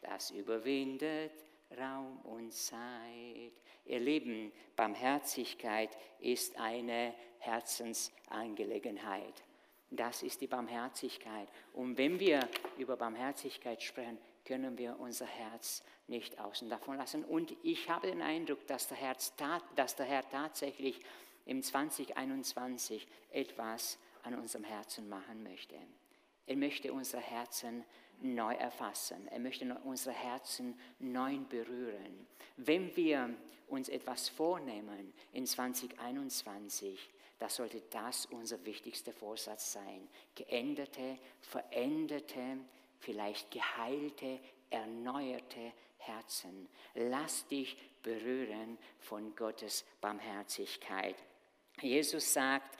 Das 0.01 0.31
überwindet 0.31 1.31
Raum 1.77 2.17
und 2.23 2.51
Zeit. 2.51 3.53
Ihr 3.85 3.99
Lieben, 3.99 4.51
Barmherzigkeit 4.75 5.95
ist 6.19 6.59
eine 6.59 7.13
Herzensangelegenheit. 7.39 9.43
Das 9.89 10.23
ist 10.23 10.41
die 10.41 10.47
Barmherzigkeit. 10.47 11.47
Und 11.73 11.97
wenn 11.97 12.19
wir 12.19 12.41
über 12.77 12.97
Barmherzigkeit 12.97 13.81
sprechen, 13.81 14.17
können 14.45 14.77
wir 14.77 14.99
unser 14.99 15.25
Herz 15.25 15.83
nicht 16.07 16.39
außen 16.39 16.69
davon 16.69 16.97
lassen. 16.97 17.23
Und 17.23 17.55
ich 17.63 17.89
habe 17.89 18.07
den 18.07 18.21
Eindruck, 18.21 18.65
dass 18.67 18.87
der, 18.87 18.97
Herz, 18.97 19.33
dass 19.75 19.95
der 19.95 20.05
Herr 20.05 20.27
tatsächlich 20.29 20.99
im 21.45 21.63
2021 21.63 23.07
etwas 23.31 23.97
an 24.23 24.35
unserem 24.35 24.63
Herzen 24.63 25.09
machen 25.09 25.43
möchte. 25.43 25.75
Er 26.45 26.57
möchte 26.57 26.91
unsere 26.93 27.21
Herzen 27.21 27.83
neu 28.21 28.53
erfassen. 28.53 29.27
Er 29.29 29.39
möchte 29.39 29.65
unsere 29.83 30.15
Herzen 30.15 30.79
neu 30.99 31.37
berühren. 31.37 32.27
Wenn 32.57 32.95
wir 32.95 33.35
uns 33.67 33.89
etwas 33.89 34.29
vornehmen 34.29 35.13
in 35.33 35.45
2021, 35.45 37.09
da 37.39 37.49
sollte 37.49 37.81
das 37.89 38.27
unser 38.27 38.63
wichtigster 38.65 39.13
Vorsatz 39.13 39.73
sein. 39.73 40.07
Geänderte, 40.35 41.17
veränderte, 41.39 42.59
vielleicht 43.01 43.51
geheilte, 43.51 44.39
erneuerte 44.69 45.73
Herzen. 45.97 46.69
Lass 46.93 47.47
dich 47.47 47.77
berühren 48.01 48.77
von 48.99 49.35
Gottes 49.35 49.85
Barmherzigkeit. 49.99 51.15
Jesus 51.81 52.33
sagt, 52.33 52.77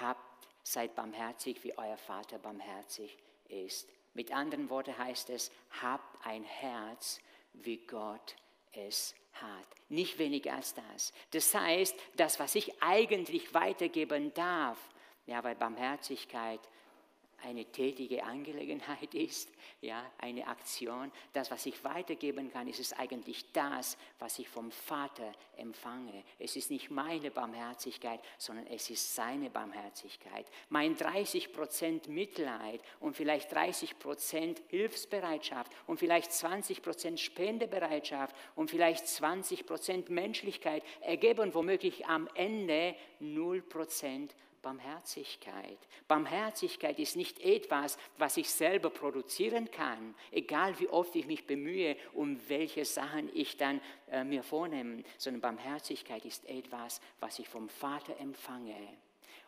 habt, 0.00 0.48
seid 0.62 0.94
barmherzig, 0.94 1.62
wie 1.64 1.76
euer 1.76 1.96
Vater 1.96 2.38
barmherzig 2.38 3.16
ist. 3.48 3.88
Mit 4.14 4.32
anderen 4.32 4.70
Worten 4.70 4.96
heißt 4.96 5.30
es, 5.30 5.50
habt 5.82 6.24
ein 6.26 6.44
Herz, 6.44 7.20
wie 7.52 7.78
Gott 7.78 8.36
es 8.72 9.14
hat. 9.32 9.66
Nicht 9.88 10.18
weniger 10.18 10.54
als 10.54 10.74
das. 10.74 11.12
Das 11.30 11.54
heißt, 11.54 11.96
das, 12.16 12.38
was 12.38 12.54
ich 12.54 12.82
eigentlich 12.82 13.52
weitergeben 13.54 14.32
darf, 14.34 14.78
ja, 15.26 15.42
weil 15.42 15.54
Barmherzigkeit 15.54 16.60
eine 17.42 17.64
tätige 17.64 18.24
Angelegenheit 18.24 19.14
ist, 19.14 19.50
ja, 19.80 20.04
eine 20.18 20.46
Aktion. 20.46 21.10
Das, 21.32 21.50
was 21.50 21.66
ich 21.66 21.82
weitergeben 21.84 22.50
kann, 22.52 22.68
ist 22.68 22.80
es 22.80 22.92
eigentlich 22.92 23.52
das, 23.52 23.96
was 24.18 24.38
ich 24.38 24.48
vom 24.48 24.70
Vater 24.70 25.32
empfange. 25.56 26.24
Es 26.38 26.56
ist 26.56 26.70
nicht 26.70 26.90
meine 26.90 27.30
Barmherzigkeit, 27.30 28.20
sondern 28.38 28.66
es 28.66 28.90
ist 28.90 29.14
seine 29.14 29.50
Barmherzigkeit. 29.50 30.46
Mein 30.68 30.96
30 30.96 31.52
Prozent 31.52 32.08
Mitleid 32.08 32.80
und 33.00 33.16
vielleicht 33.16 33.52
30 33.52 33.98
Prozent 33.98 34.62
Hilfsbereitschaft 34.68 35.72
und 35.86 35.98
vielleicht 35.98 36.32
20 36.32 36.82
Prozent 36.82 37.20
Spendebereitschaft 37.20 38.34
und 38.54 38.70
vielleicht 38.70 39.06
20 39.06 39.66
Prozent 39.66 40.10
Menschlichkeit 40.10 40.82
ergeben 41.00 41.54
womöglich 41.54 42.06
am 42.06 42.28
Ende 42.34 42.94
0 43.20 43.62
Prozent 43.62 44.34
Barmherzigkeit. 44.64 45.78
Barmherzigkeit 46.08 46.98
ist 46.98 47.16
nicht 47.16 47.38
etwas, 47.40 47.98
was 48.16 48.38
ich 48.38 48.50
selber 48.50 48.88
produzieren 48.88 49.70
kann, 49.70 50.14
egal 50.32 50.80
wie 50.80 50.88
oft 50.88 51.14
ich 51.14 51.26
mich 51.26 51.46
bemühe, 51.46 51.96
um 52.14 52.40
welche 52.48 52.86
Sachen 52.86 53.30
ich 53.34 53.58
dann 53.58 53.80
äh, 54.10 54.24
mir 54.24 54.42
vornehme, 54.42 55.04
sondern 55.18 55.42
Barmherzigkeit 55.42 56.24
ist 56.24 56.48
etwas, 56.48 57.02
was 57.20 57.38
ich 57.38 57.48
vom 57.48 57.68
Vater 57.68 58.18
empfange 58.18 58.74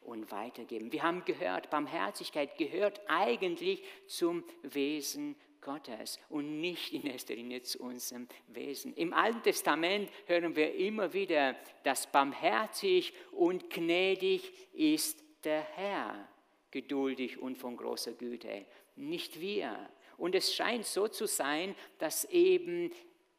und 0.03 0.31
weitergeben. 0.31 0.93
Wir 0.93 1.03
haben 1.03 1.25
gehört, 1.25 1.71
Barmherzigkeit 1.71 2.59
gehört 2.59 3.01
eigentlich 3.09 3.83
zum 4.07 4.45
Wesen 4.63 5.35
Gottes 5.67 6.21
und 6.29 6.61
nicht 6.61 6.93
in 6.93 7.05
erster 7.05 7.35
Linie 7.35 7.61
zu 7.61 7.81
unserem 7.81 8.29
Wesen. 8.47 8.95
Im 8.95 9.13
Alten 9.13 9.43
Testament 9.43 10.09
hören 10.27 10.55
wir 10.55 10.73
immer 10.77 11.13
wieder, 11.13 11.57
dass 11.83 12.07
barmherzig 12.07 13.13
und 13.33 13.69
gnädig 13.69 14.53
ist 14.73 15.23
der 15.43 15.63
Herr, 15.63 16.29
geduldig 16.71 17.39
und 17.39 17.59
von 17.59 17.77
großer 17.77 18.13
Güte, 18.13 18.65
nicht 18.95 19.41
wir. 19.41 19.77
Und 20.17 20.37
es 20.37 20.55
scheint 20.55 20.87
so 20.87 21.09
zu 21.09 21.27
sein, 21.27 21.75
dass 21.99 22.25
eben 22.27 22.93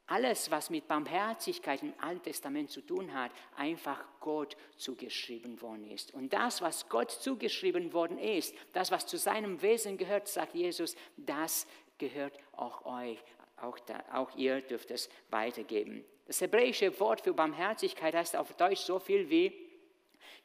alles, 0.08 0.52
was 0.52 0.70
mit 0.70 0.88
Barmherzigkeit 0.88 1.82
im 1.82 1.94
Alten 2.00 2.24
Testament 2.24 2.72
zu 2.72 2.82
tun 2.82 3.14
hat, 3.14 3.32
einfach 3.56 4.04
Gott 4.20 4.56
zugeschrieben 4.78 5.62
worden 5.62 5.90
ist. 5.90 6.14
Und 6.14 6.34
das, 6.34 6.62
was 6.62 6.88
Gott 6.90 7.12
zugeschrieben 7.12 7.94
worden 7.94 8.18
ist, 8.18 8.56
das, 8.74 8.92
was 8.92 9.06
zu 9.06 9.18
seinem 9.18 9.62
Wesen 9.62 9.98
gehört, 9.98 10.28
sagt 10.28 10.56
Jesus, 10.56 10.96
das 11.18 11.68
gehört 11.98 12.38
auch 12.54 12.86
euch. 12.86 13.18
Auch, 13.62 13.80
da, 13.80 14.04
auch 14.14 14.36
ihr 14.36 14.62
dürft 14.62 14.92
es 14.92 15.10
weitergeben. 15.30 16.06
Das 16.28 16.42
hebräische 16.42 17.00
Wort 17.00 17.22
für 17.22 17.34
Barmherzigkeit 17.34 18.14
heißt 18.14 18.36
auf 18.36 18.54
Deutsch 18.54 18.82
so 18.82 19.00
viel 19.00 19.30
wie 19.30 19.52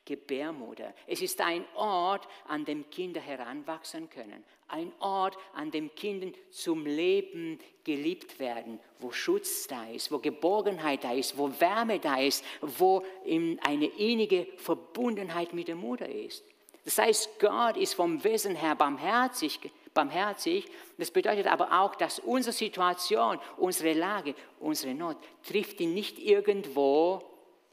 Gebärmutter. 0.05 0.95
Es 1.07 1.23
ist 1.23 1.41
ein 1.41 1.65
Ort, 1.75 2.27
an 2.49 2.65
dem 2.65 2.89
Kinder 2.91 3.21
heranwachsen 3.21 4.11
können. 4.11 4.43
Ein 4.67 4.93
Ort, 4.99 5.37
an 5.55 5.71
dem 5.71 5.95
Kinder 5.95 6.29
zum 6.51 6.87
Leben 6.87 7.59
geliebt 7.85 8.39
werden, 8.41 8.81
wo 8.99 9.13
Schutz 9.13 9.67
da 9.67 9.89
ist, 9.91 10.11
wo 10.11 10.19
Geborgenheit 10.19 11.05
da 11.05 11.13
ist, 11.13 11.37
wo 11.37 11.49
Wärme 11.61 12.01
da 12.01 12.19
ist, 12.19 12.45
wo 12.61 13.05
eine 13.25 13.87
innige 13.87 14.47
Verbundenheit 14.57 15.53
mit 15.53 15.69
der 15.69 15.77
Mutter 15.77 16.09
ist. 16.09 16.45
Das 16.85 16.99
heißt, 16.99 17.39
Gott 17.39 17.77
ist 17.77 17.95
vom 17.95 18.25
Wesen 18.25 18.57
her 18.57 18.75
barmherzig 18.75 19.61
barmherzig. 19.95 20.67
Das 20.99 21.11
bedeutet 21.11 21.47
aber 21.47 21.81
auch, 21.81 21.95
dass 21.95 22.19
unsere 22.19 22.53
Situation, 22.53 23.39
unsere 23.57 23.93
Lage, 23.93 24.35
unsere 24.61 24.95
Not 24.95 25.17
trifft 25.43 25.81
ihn 25.81 25.95
nicht 25.95 26.19
irgendwo 26.19 27.23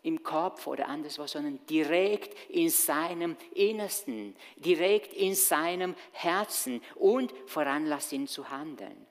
im 0.03 0.23
Kopf 0.23 0.67
oder 0.67 0.87
anderswo, 0.87 1.27
sondern 1.27 1.59
direkt 1.67 2.35
in 2.49 2.69
seinem 2.69 3.35
Innersten, 3.53 4.35
direkt 4.55 5.13
in 5.13 5.35
seinem 5.35 5.95
Herzen 6.11 6.81
und 6.95 7.33
veranlasst 7.45 8.13
ihn 8.13 8.27
zu 8.27 8.49
handeln. 8.49 9.08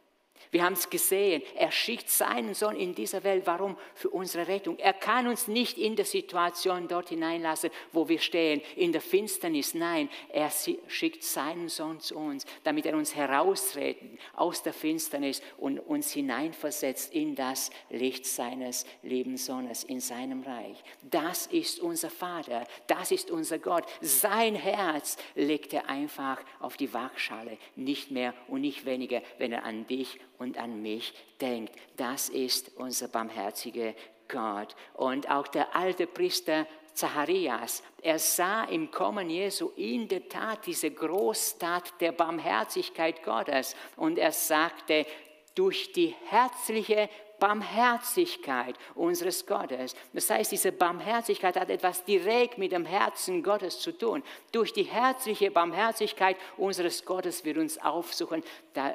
Wir 0.51 0.65
haben 0.65 0.73
es 0.73 0.89
gesehen, 0.89 1.43
er 1.57 1.71
schickt 1.71 2.09
seinen 2.11 2.55
Sohn 2.55 2.77
in 2.77 2.95
dieser 2.95 3.23
Welt. 3.25 3.47
Warum? 3.47 3.77
Für 3.95 4.11
unsere 4.11 4.49
Rettung. 4.49 4.79
Er 4.79 4.93
kann 4.93 5.27
uns 5.27 5.49
nicht 5.49 5.79
in 5.79 5.97
der 5.97 6.05
Situation 6.05 6.89
dort 6.89 7.11
hineinlassen, 7.11 7.71
wo 7.93 8.09
wir 8.09 8.19
stehen, 8.19 8.63
in 8.77 8.93
der 8.93 9.01
Finsternis. 9.01 9.75
Nein, 9.75 10.09
er 10.31 10.51
schickt 10.87 11.23
seinen 11.23 11.69
Sohn 11.69 12.01
zu 12.01 12.17
uns, 12.17 12.47
damit 12.65 12.87
er 12.87 12.97
uns 12.97 13.15
herausredet 13.15 14.19
aus 14.35 14.63
der 14.63 14.73
Finsternis 14.73 15.43
und 15.59 15.79
uns 15.79 16.13
hineinversetzt 16.13 17.13
in 17.15 17.35
das 17.35 17.71
Licht 17.91 18.27
seines 18.27 18.87
lieben 19.03 19.37
Sohnes, 19.37 19.85
in 19.85 20.01
seinem 20.01 20.43
Reich. 20.43 20.83
Das 21.03 21.47
ist 21.47 21.81
unser 21.81 22.11
Vater, 22.11 22.67
das 22.87 23.11
ist 23.11 23.31
unser 23.31 23.59
Gott. 23.59 23.85
Sein 24.01 24.55
Herz 24.55 25.17
legt 25.35 25.73
er 25.73 25.89
einfach 25.89 26.41
auf 26.61 26.77
die 26.77 26.93
Waagschale, 26.93 27.59
nicht 27.77 28.11
mehr 28.11 28.35
und 28.49 28.63
nicht 28.63 28.85
weniger, 28.85 29.23
wenn 29.39 29.53
er 29.53 29.65
an 29.65 29.87
dich 29.87 30.19
und 30.39 30.59
an 30.59 30.83
mich 30.83 31.15
denkt. 31.41 31.75
Das 31.97 32.29
ist 32.29 32.73
unser 32.77 33.09
barmherziger 33.09 33.95
Gott. 34.29 34.75
Und 34.95 35.31
auch 35.31 35.49
der 35.49 35.75
alte 35.75 36.07
Priester 36.07 36.67
Zacharias, 36.93 37.83
er 38.03 38.19
sah 38.19 38.65
im 38.65 38.91
Kommen 38.91 39.31
Jesu 39.31 39.71
in 39.77 40.09
der 40.09 40.29
Tat 40.29 40.67
diese 40.67 40.91
Großtat 40.91 42.01
der 42.01 42.13
Barmherzigkeit 42.13 43.23
Gottes. 43.23 43.77
Und 43.97 44.19
er 44.19 44.33
sagte, 44.33 45.07
durch 45.55 45.93
die 45.93 46.15
herzliche 46.27 47.09
Barmherzigkeit 47.39 48.77
unseres 48.95 49.47
Gottes. 49.47 49.95
Das 50.13 50.31
heißt, 50.31 50.53
diese 50.53 50.73
Barmherzigkeit 50.73 51.57
hat 51.57 51.71
etwas 51.71 52.05
direkt 52.05 52.59
mit 52.59 52.73
dem 52.73 52.85
Herzen 52.85 53.43
Gottes 53.43 53.81
zu 53.81 53.93
tun. 53.93 54.23
Durch 54.53 54.73
die 54.73 54.85
herzliche 54.85 55.51
Barmherzigkeit 55.51 56.37
unseres 56.57 57.05
Gottes 57.05 57.45
wird 57.45 57.59
uns 57.59 57.79
aufsuchen, 57.79 58.43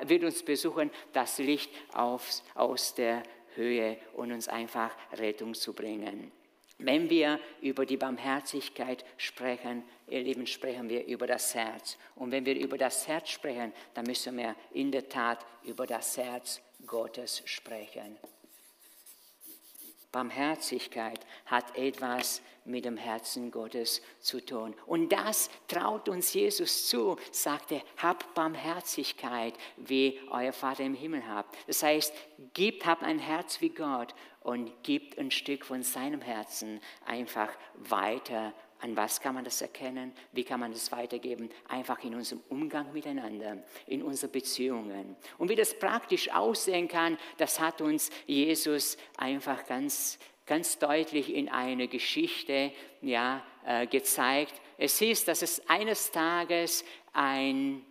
wird 0.06 0.24
uns 0.24 0.44
besuchen, 0.44 0.92
das 1.14 1.38
Licht 1.38 1.72
aus, 1.94 2.44
aus 2.56 2.94
der 2.96 3.24
Höhe 3.56 3.98
und 4.14 4.32
uns 4.32 4.48
einfach 4.48 4.92
Rettung 5.14 5.54
zu 5.54 5.74
bringen. 5.74 6.32
Wenn 6.80 7.10
wir 7.10 7.40
über 7.62 7.86
die 7.86 7.98
Barmherzigkeit 7.98 9.06
sprechen, 9.18 9.84
ihr 10.08 10.22
Lieben, 10.22 10.48
sprechen 10.48 10.90
wir 10.90 11.06
über 11.06 11.28
das 11.28 11.54
Herz. 11.54 11.98
Und 12.16 12.32
wenn 12.32 12.46
wir 12.46 12.56
über 12.56 12.78
das 12.78 13.08
Herz 13.08 13.30
sprechen, 13.30 13.72
dann 13.94 14.06
müssen 14.06 14.36
wir 14.38 14.56
in 14.72 14.92
der 14.92 15.08
Tat 15.08 15.46
über 15.64 15.86
das 15.86 16.18
Herz 16.18 16.62
Gottes 16.86 17.42
sprechen. 17.46 18.18
Barmherzigkeit 20.14 21.20
hat 21.48 21.76
etwas 21.76 22.42
mit 22.66 22.86
dem 22.86 22.98
Herzen 22.98 23.52
Gottes 23.52 24.02
zu 24.20 24.40
tun. 24.46 24.76
Und 24.86 25.10
das 25.12 25.50
traut 25.68 26.08
uns 26.08 26.34
Jesus 26.34 26.88
zu, 26.88 27.18
sagte, 27.32 27.82
habt 27.98 28.34
Barmherzigkeit, 28.36 29.56
wie 29.76 30.20
euer 30.30 30.54
Vater 30.54 30.84
im 30.84 30.94
Himmel 30.94 31.28
habt. 31.28 31.58
Das 31.68 31.84
heißt, 31.84 32.14
gebt, 32.54 32.86
habt 32.86 33.04
ein 33.04 33.20
Herz 33.20 33.60
wie 33.60 33.70
Gott 33.70 34.14
und 34.42 34.84
gibt 34.84 35.18
ein 35.18 35.32
Stück 35.32 35.66
von 35.66 35.82
seinem 35.84 36.22
Herzen 36.22 36.80
einfach 37.06 37.50
weiter 37.74 38.54
an 38.84 38.98
was 38.98 39.22
kann 39.22 39.34
man 39.34 39.46
das 39.46 39.62
erkennen? 39.62 40.12
Wie 40.34 40.44
kann 40.44 40.60
man 40.60 40.74
das 40.74 40.92
weitergeben? 40.92 41.50
Einfach 41.70 42.04
in 42.04 42.16
unserem 42.16 42.42
Umgang 42.50 42.92
miteinander, 42.92 43.64
in 43.88 44.04
unseren 44.04 44.32
Beziehungen. 44.32 45.16
Und 45.38 45.50
wie 45.50 45.56
das 45.56 45.80
praktisch 45.80 46.30
aussehen 46.30 46.90
kann, 46.90 47.18
das 47.38 47.62
hat 47.62 47.80
uns 47.80 48.10
Jesus 48.28 48.98
einfach 49.18 49.66
ganz, 49.66 50.20
ganz 50.46 50.80
deutlich 50.80 51.34
in 51.34 51.48
einer 51.48 51.88
Geschichte 51.88 52.74
ja, 53.02 53.46
äh, 53.66 53.88
gezeigt. 53.88 54.60
Es 54.78 55.00
hieß, 55.00 55.24
dass 55.24 55.42
es 55.42 55.68
eines 55.70 56.12
Tages 56.12 56.84
ein 57.14 57.86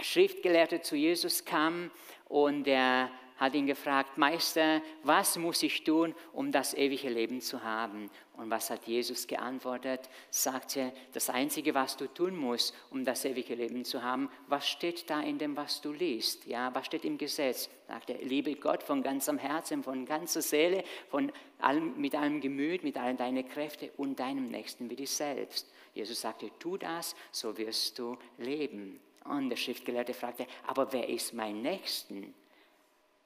Schriftgelehrter 0.00 0.82
zu 0.82 0.96
Jesus 0.96 1.44
kam 1.44 1.92
und 2.28 2.66
er 2.66 3.10
hat 3.42 3.56
ihn 3.56 3.66
gefragt, 3.66 4.18
Meister, 4.18 4.80
was 5.02 5.36
muss 5.36 5.64
ich 5.64 5.82
tun, 5.82 6.14
um 6.32 6.52
das 6.52 6.74
ewige 6.74 7.08
Leben 7.08 7.40
zu 7.40 7.64
haben? 7.64 8.08
Und 8.34 8.50
was 8.50 8.70
hat 8.70 8.86
Jesus 8.86 9.26
geantwortet? 9.26 10.08
Sagte, 10.30 10.92
das 11.12 11.28
Einzige, 11.28 11.74
was 11.74 11.96
du 11.96 12.06
tun 12.06 12.36
musst, 12.36 12.72
um 12.90 13.04
das 13.04 13.24
ewige 13.24 13.56
Leben 13.56 13.84
zu 13.84 14.00
haben, 14.00 14.30
was 14.46 14.68
steht 14.68 15.10
da 15.10 15.20
in 15.20 15.38
dem, 15.38 15.56
was 15.56 15.80
du 15.80 15.90
liest? 15.90 16.46
Ja, 16.46 16.72
was 16.72 16.86
steht 16.86 17.04
im 17.04 17.18
Gesetz? 17.18 17.68
Sagte, 17.88 18.12
liebe 18.12 18.54
Gott 18.54 18.84
von 18.84 19.02
ganzem 19.02 19.38
Herzen, 19.38 19.82
von 19.82 20.06
ganzer 20.06 20.40
Seele, 20.40 20.84
von 21.08 21.32
allem, 21.58 22.00
mit 22.00 22.14
allem 22.14 22.40
Gemüt, 22.40 22.84
mit 22.84 22.96
allen 22.96 23.16
deinen 23.16 23.48
Kräften 23.48 23.90
und 23.96 24.20
deinem 24.20 24.52
Nächsten 24.52 24.88
wie 24.88 24.96
dich 24.96 25.10
selbst. 25.10 25.68
Jesus 25.94 26.20
sagte, 26.20 26.48
tu 26.60 26.76
das, 26.76 27.16
so 27.32 27.58
wirst 27.58 27.98
du 27.98 28.16
leben. 28.38 29.00
Und 29.24 29.50
der 29.50 29.56
Schriftgelehrte 29.56 30.14
fragte, 30.14 30.46
aber 30.64 30.92
wer 30.92 31.08
ist 31.08 31.34
mein 31.34 31.60
Nächsten? 31.60 32.34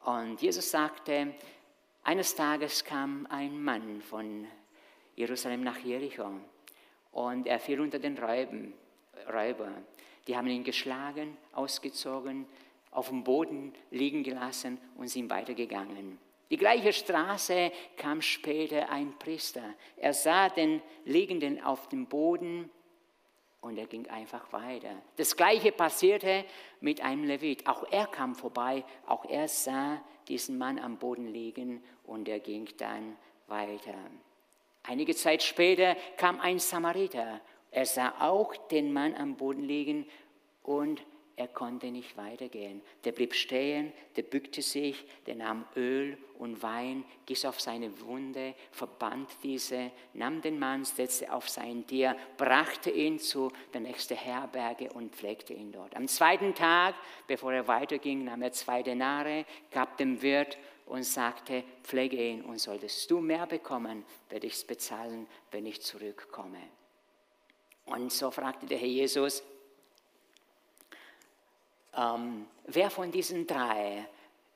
Und 0.07 0.41
Jesus 0.41 0.71
sagte, 0.71 1.35
eines 2.05 2.37
Tages 2.37 2.85
kam 2.85 3.27
ein 3.29 3.61
Mann 3.61 4.01
von 4.01 4.47
Jerusalem 5.17 5.65
nach 5.65 5.79
Jericho 5.79 6.31
und 7.11 7.49
er 7.49 7.59
fiel 7.59 7.81
unter 7.81 7.99
den 7.99 8.17
Räuben, 8.17 8.73
Räuber. 9.29 9.73
Die 10.29 10.37
haben 10.37 10.47
ihn 10.47 10.63
geschlagen, 10.63 11.37
ausgezogen, 11.53 12.47
auf 12.93 13.09
dem 13.09 13.25
Boden 13.25 13.75
liegen 13.91 14.23
gelassen 14.23 14.79
und 14.97 15.09
sind 15.09 15.29
weitergegangen. 15.29 16.21
Die 16.51 16.57
gleiche 16.57 16.93
Straße 16.93 17.73
kam 17.97 18.23
später 18.23 18.89
ein 18.89 19.13
Priester. 19.19 19.75
Er 19.97 20.15
sah 20.15 20.49
den 20.49 20.83
Liegenden 21.05 21.61
auf 21.61 21.89
dem 21.89 22.07
Boden 22.07 22.71
und 23.61 23.79
er 23.79 23.87
ging 23.87 24.07
einfach 24.09 24.53
weiter. 24.53 24.91
Das 25.17 25.37
gleiche 25.37 25.73
passierte 25.73 26.45
mit 26.81 27.01
einem 27.01 27.25
Levit. 27.25 27.67
Auch 27.67 27.85
er 27.91 28.07
kam 28.07 28.35
vorbei, 28.35 28.85
auch 29.07 29.25
er 29.25 29.49
sah 29.49 30.01
diesen 30.29 30.59
Mann 30.59 30.79
am 30.79 30.99
Boden 30.99 31.27
liegen 31.27 31.83
und 32.05 32.29
er 32.29 32.41
ging 32.41 32.69
dann 32.79 33.17
weiter. 33.47 33.95
Einige 34.83 35.15
Zeit 35.15 35.43
später 35.43 35.97
kam 36.17 36.41
ein 36.41 36.59
Samariter. 36.59 37.41
Er 37.71 37.87
sah 37.87 38.15
auch 38.21 38.57
den 38.69 38.93
Mann 38.93 39.15
am 39.15 39.37
Boden 39.37 39.63
liegen 39.63 40.07
und 40.63 41.05
er 41.39 41.49
konnte 41.49 41.91
nicht 41.91 42.17
weitergehen. 42.17 42.81
Der 43.05 43.13
blieb 43.13 43.35
stehen, 43.35 43.93
der 44.17 44.23
bückte 44.23 44.63
sich, 44.63 45.05
der 45.27 45.35
nahm 45.35 45.67
Öl 45.77 46.17
und 46.39 46.63
Wein, 46.63 47.05
gieß 47.27 47.45
auf 47.45 47.61
seine 47.61 48.01
Wunde, 48.01 48.55
verband 48.73 49.29
diese, 49.43 49.91
nahm 50.15 50.41
den 50.41 50.59
Mann, 50.59 50.87
setzte 50.87 51.31
auf 51.31 51.51
sein 51.51 51.87
Tier, 51.87 52.17
brachte 52.39 52.91
ihn 52.91 53.19
zu 53.19 53.53
der 53.75 53.83
nächsten 53.83 54.17
Herberge 54.17 54.91
und 54.95 55.15
pflegte 55.15 55.53
ihn 55.53 55.73
dort. 55.73 55.95
Am 55.95 56.09
zweiten 56.09 56.55
Tag, 56.55 56.95
bevor 57.27 57.53
er 57.53 57.69
weiterging, 57.69 58.25
nahm 58.25 58.41
er 58.41 58.53
zwei 58.53 58.83
Denare, 58.83 59.45
gab 59.71 59.99
dem 59.99 60.23
Wirt 60.23 60.57
und 60.87 61.05
sagte, 61.05 61.65
pflege 61.83 62.17
ihn 62.17 62.47
und 62.47 62.61
solltest 62.61 63.11
du 63.11 63.21
mehr 63.21 63.47
bekommen, 63.47 64.07
werde 64.31 64.47
ich 64.47 64.55
es 64.55 64.65
bezahlen, 64.65 65.27
wenn 65.51 65.67
ich 65.67 65.83
zurückkomme. 65.83 66.63
Und 67.85 68.11
so 68.11 68.31
fragte 68.31 68.65
der 68.65 68.79
Herr 68.79 68.89
Jesus, 68.89 69.43
ähm, 71.97 72.47
wer 72.67 72.91
von 72.91 73.11
diesen 73.11 73.47
drei 73.47 74.07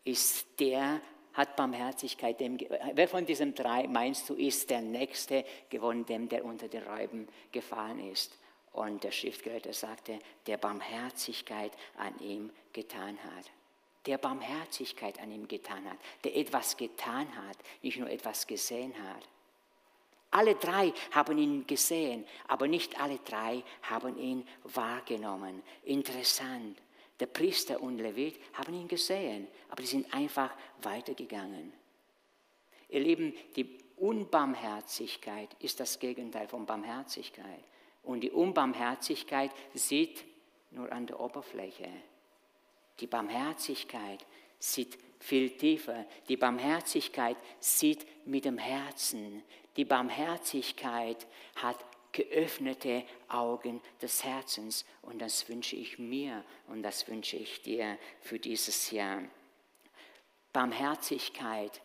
ist 0.05 0.47
der, 0.59 1.01
hat 1.33 1.57
Barmherzigkeit, 1.57 2.41
dem, 2.41 2.59
wer 2.95 3.09
von 3.09 3.25
diesen 3.25 3.55
drei 3.55 3.87
meinst 3.87 4.29
du, 4.29 4.35
ist 4.35 4.69
der 4.69 4.81
Nächste 4.81 5.45
geworden, 5.69 6.05
dem 6.07 6.29
der 6.29 6.45
unter 6.45 6.69
den 6.69 6.83
Räuben 6.83 7.29
gefallen 7.53 8.11
ist? 8.11 8.37
Und 8.73 9.03
der 9.03 9.11
Schriftgelehrte 9.11 9.73
sagte, 9.73 10.19
der 10.47 10.57
Barmherzigkeit 10.57 11.73
an 11.97 12.19
ihm 12.21 12.51
getan 12.73 13.19
hat. 13.25 13.51
Der 14.07 14.19
Barmherzigkeit 14.19 15.21
an 15.21 15.31
ihm 15.31 15.47
getan 15.47 15.85
hat, 15.85 15.99
der 16.25 16.37
etwas 16.37 16.77
getan 16.77 17.27
hat, 17.37 17.57
nicht 17.83 17.99
nur 17.99 18.09
etwas 18.09 18.47
gesehen 18.47 18.95
hat. 18.95 19.29
Alle 20.31 20.55
drei 20.55 20.93
haben 21.11 21.39
ihn 21.39 21.67
gesehen, 21.67 22.25
aber 22.47 22.69
nicht 22.69 23.01
alle 23.01 23.19
drei 23.19 23.63
haben 23.83 24.17
ihn 24.17 24.47
wahrgenommen. 24.63 25.63
Interessant. 25.85 26.79
Der 27.21 27.27
Priester 27.27 27.81
und 27.81 27.99
Levit 27.99 28.41
haben 28.55 28.75
ihn 28.75 28.89
gesehen, 28.89 29.47
aber 29.69 29.83
die 29.83 29.89
sind 29.89 30.13
einfach 30.13 30.51
weitergegangen. 30.83 31.73
Ihr 32.89 33.01
Lieben, 33.01 33.35
die 33.55 33.79
Unbarmherzigkeit 33.97 35.55
ist 35.61 35.79
das 35.79 35.99
Gegenteil 35.99 36.49
von 36.49 36.65
Barmherzigkeit. 36.65 37.63
Und 38.03 38.23
die 38.23 38.31
Unbarmherzigkeit 38.31 39.51
sieht 39.75 40.25
nur 40.71 40.91
an 40.91 41.07
der 41.07 41.21
Oberfläche. 41.21 41.91
Die 42.99 43.07
Barmherzigkeit 43.07 44.27
sieht 44.59 44.99
viel 45.19 45.51
tiefer. 45.57 46.07
Die 46.29 46.37
Barmherzigkeit 46.37 47.37
sieht 47.61 48.07
mit 48.27 48.47
dem 48.47 48.59
Herzen. 48.59 49.43
Die 49.77 49.85
Barmherzigkeit 49.85 51.27
hat 51.57 51.85
geöffnete 52.13 53.05
Augen 53.29 53.81
des 54.01 54.25
Herzens. 54.25 54.85
Und 55.03 55.21
das 55.21 55.49
wünsche 55.49 55.77
ich 55.77 55.99
mir 55.99 56.45
und 56.69 56.83
das 56.83 57.09
wünsche 57.09 57.37
ich 57.37 57.63
dir 57.63 57.99
für 58.21 58.39
dieses 58.39 58.91
Jahr. 58.91 59.23
Barmherzigkeit 60.53 61.81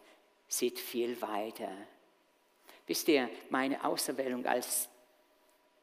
sieht 0.48 0.80
viel 0.80 1.22
weiter. 1.22 1.72
Wisst 2.88 3.08
ihr, 3.08 3.30
meine 3.50 3.84
Auserwählung 3.84 4.46
als 4.46 4.90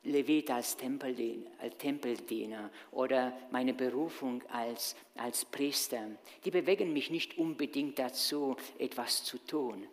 Levit, 0.05 0.51
als 0.51 0.77
Tempeldiener, 0.77 2.71
oder 2.91 3.37
meine 3.51 3.73
Berufung 3.73 4.43
als, 4.49 4.97
als 5.17 5.45
Priester, 5.45 6.09
die 6.45 6.51
bewegen 6.51 6.93
mich 6.93 7.11
nicht 7.11 7.39
unbedingt 7.39 7.99
dazu, 7.99 8.57
etwas 8.79 9.23
zu 9.23 9.39
tun, 9.39 9.87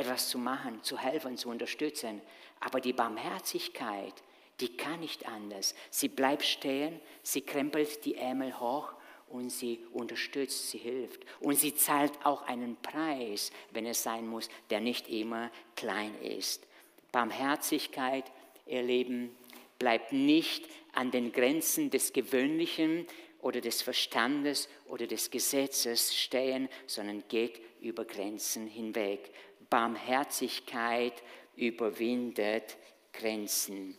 etwas 0.00 0.28
zu 0.28 0.38
machen, 0.38 0.82
zu 0.82 0.98
helfen, 0.98 1.36
zu 1.36 1.48
unterstützen. 1.48 2.20
Aber 2.60 2.80
die 2.80 2.92
Barmherzigkeit, 2.92 4.14
die 4.60 4.76
kann 4.76 5.00
nicht 5.00 5.26
anders. 5.26 5.74
Sie 5.90 6.08
bleibt 6.08 6.44
stehen, 6.44 7.00
sie 7.22 7.42
krempelt 7.42 8.04
die 8.04 8.16
Ärmel 8.16 8.58
hoch 8.58 8.92
und 9.28 9.50
sie 9.50 9.80
unterstützt, 9.92 10.70
sie 10.70 10.78
hilft. 10.78 11.24
Und 11.40 11.54
sie 11.54 11.74
zahlt 11.74 12.12
auch 12.24 12.42
einen 12.42 12.76
Preis, 12.76 13.52
wenn 13.70 13.86
es 13.86 14.02
sein 14.02 14.26
muss, 14.26 14.48
der 14.70 14.80
nicht 14.80 15.08
immer 15.08 15.50
klein 15.76 16.14
ist. 16.20 16.66
Barmherzigkeit, 17.12 18.24
ihr 18.66 18.82
Leben, 18.82 19.34
bleibt 19.78 20.12
nicht 20.12 20.68
an 20.92 21.10
den 21.10 21.32
Grenzen 21.32 21.90
des 21.90 22.12
Gewöhnlichen 22.12 23.06
oder 23.40 23.60
des 23.60 23.82
Verstandes 23.82 24.68
oder 24.86 25.06
des 25.06 25.30
Gesetzes 25.30 26.14
stehen, 26.14 26.68
sondern 26.86 27.24
geht 27.28 27.60
über 27.80 28.04
Grenzen 28.04 28.66
hinweg. 28.66 29.32
Barmherzigkeit 29.70 31.14
überwindet 31.56 32.76
Grenzen. 33.12 33.96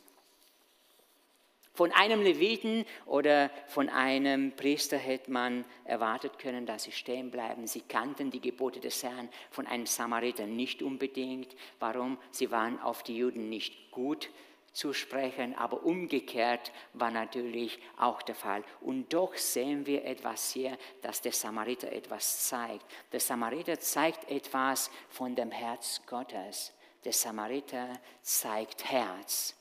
Von 1.74 1.94
einem 1.94 2.22
Leviten 2.22 2.86
oder 3.06 3.50
von 3.68 3.88
einem 3.88 4.52
Priester 4.56 4.98
hätte 4.98 5.32
man 5.32 5.64
erwartet 5.86 6.38
können, 6.38 6.66
dass 6.66 6.84
sie 6.84 6.92
stehen 6.92 7.32
bleiben. 7.32 7.66
Sie 7.66 7.82
kannten 7.82 8.30
die 8.30 8.42
Gebote 8.42 8.82
des 8.82 9.02
Herrn 9.02 9.30
von 9.50 9.66
einem 9.66 9.86
Samariter 9.86 10.46
nicht 10.46 10.84
unbedingt. 10.84 11.56
Warum? 11.80 12.18
Sie 12.30 12.52
waren 12.52 12.80
auf 12.82 13.04
die 13.04 13.16
Juden 13.16 13.48
nicht 13.50 13.90
gut 13.90 14.30
zu 14.72 14.94
sprechen, 14.94 15.56
aber 15.56 15.84
umgekehrt 15.84 16.72
war 16.94 17.12
natürlich 17.12 17.80
auch 17.98 18.22
der 18.22 18.36
Fall. 18.36 18.64
Und 18.80 19.14
doch 19.14 19.36
sehen 19.36 19.86
wir 19.86 20.06
etwas 20.06 20.52
hier, 20.52 20.78
dass 21.02 21.22
der 21.22 21.34
Samariter 21.34 21.92
etwas 21.92 22.48
zeigt. 22.48 22.86
Der 23.12 23.20
Samariter 23.20 23.80
zeigt 23.80 24.30
etwas 24.30 24.90
von 25.10 25.36
dem 25.36 25.52
Herz 25.52 26.02
Gottes 26.08 26.74
der 27.04 27.14
Samariter 27.14 28.00
zeigt 28.22 28.86
Herz. 28.86 29.56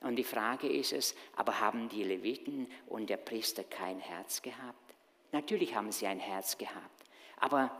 Und 0.00 0.16
die 0.16 0.24
Frage 0.24 0.68
ist 0.68 0.92
es, 0.92 1.14
aber 1.34 1.60
haben 1.60 1.88
die 1.88 2.04
Leviten 2.04 2.70
und 2.86 3.08
der 3.08 3.16
Priester 3.16 3.64
kein 3.64 3.98
Herz 3.98 4.42
gehabt? 4.42 4.94
Natürlich 5.32 5.74
haben 5.74 5.90
sie 5.90 6.06
ein 6.06 6.20
Herz 6.20 6.58
gehabt, 6.58 7.04
aber 7.38 7.70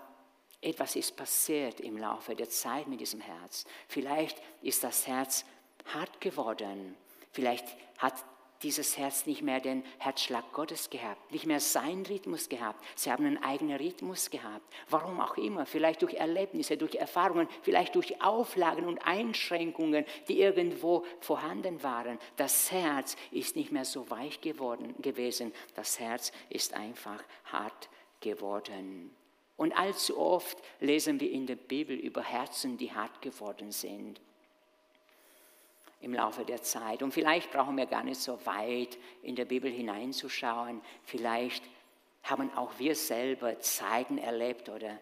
etwas 0.60 0.96
ist 0.96 1.16
passiert 1.16 1.80
im 1.80 1.98
Laufe 1.98 2.34
der 2.34 2.48
Zeit 2.48 2.88
mit 2.88 3.00
diesem 3.00 3.20
Herz. 3.20 3.66
Vielleicht 3.86 4.42
ist 4.62 4.82
das 4.82 5.06
Herz 5.06 5.44
hart 5.86 6.20
geworden. 6.20 6.96
Vielleicht 7.32 7.66
hat 7.98 8.14
dieses 8.64 8.96
Herz 8.96 9.26
nicht 9.26 9.42
mehr 9.42 9.60
den 9.60 9.84
Herzschlag 9.98 10.52
Gottes 10.52 10.88
gehabt, 10.88 11.30
nicht 11.30 11.46
mehr 11.46 11.60
seinen 11.60 12.06
Rhythmus 12.06 12.48
gehabt. 12.48 12.82
Sie 12.96 13.12
haben 13.12 13.26
einen 13.26 13.42
eigenen 13.42 13.76
Rhythmus 13.76 14.30
gehabt. 14.30 14.64
Warum 14.88 15.20
auch 15.20 15.36
immer, 15.36 15.66
vielleicht 15.66 16.02
durch 16.02 16.14
Erlebnisse, 16.14 16.76
durch 16.76 16.94
Erfahrungen, 16.94 17.48
vielleicht 17.62 17.94
durch 17.94 18.22
Auflagen 18.22 18.86
und 18.86 19.06
Einschränkungen, 19.06 20.06
die 20.28 20.40
irgendwo 20.40 21.04
vorhanden 21.20 21.82
waren. 21.82 22.18
Das 22.36 22.72
Herz 22.72 23.16
ist 23.30 23.54
nicht 23.54 23.70
mehr 23.70 23.84
so 23.84 24.10
weich 24.10 24.40
geworden 24.40 24.94
gewesen. 25.02 25.52
Das 25.74 26.00
Herz 26.00 26.32
ist 26.48 26.72
einfach 26.72 27.22
hart 27.44 27.90
geworden. 28.20 29.14
Und 29.56 29.76
allzu 29.76 30.18
oft 30.18 30.58
lesen 30.80 31.20
wir 31.20 31.30
in 31.30 31.46
der 31.46 31.56
Bibel 31.56 31.96
über 31.96 32.22
Herzen, 32.22 32.78
die 32.78 32.92
hart 32.92 33.20
geworden 33.20 33.70
sind 33.70 34.20
im 36.04 36.14
Laufe 36.14 36.44
der 36.44 36.62
Zeit. 36.62 37.02
Und 37.02 37.12
vielleicht 37.12 37.50
brauchen 37.50 37.76
wir 37.76 37.86
gar 37.86 38.04
nicht 38.04 38.20
so 38.20 38.38
weit 38.44 38.98
in 39.22 39.34
der 39.34 39.46
Bibel 39.46 39.70
hineinzuschauen. 39.70 40.80
Vielleicht 41.02 41.64
haben 42.22 42.54
auch 42.56 42.72
wir 42.78 42.94
selber 42.94 43.58
Zeiten 43.60 44.18
erlebt 44.18 44.68
oder 44.68 44.98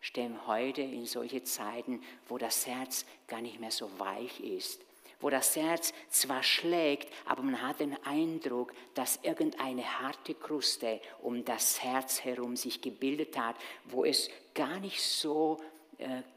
stehen 0.00 0.46
heute 0.46 0.82
in 0.82 1.06
solche 1.06 1.42
Zeiten, 1.42 2.02
wo 2.28 2.38
das 2.38 2.66
Herz 2.66 3.04
gar 3.26 3.40
nicht 3.40 3.58
mehr 3.58 3.70
so 3.70 3.90
weich 3.98 4.40
ist, 4.40 4.80
wo 5.20 5.30
das 5.30 5.56
Herz 5.56 5.94
zwar 6.10 6.42
schlägt, 6.42 7.10
aber 7.24 7.42
man 7.42 7.62
hat 7.62 7.80
den 7.80 7.96
Eindruck, 8.04 8.72
dass 8.94 9.18
irgendeine 9.22 10.00
harte 10.00 10.34
Kruste 10.34 11.00
um 11.22 11.44
das 11.44 11.82
Herz 11.82 12.22
herum 12.22 12.56
sich 12.56 12.82
gebildet 12.82 13.38
hat, 13.38 13.56
wo 13.86 14.04
es 14.04 14.28
gar 14.54 14.78
nicht 14.80 15.02
so 15.02 15.58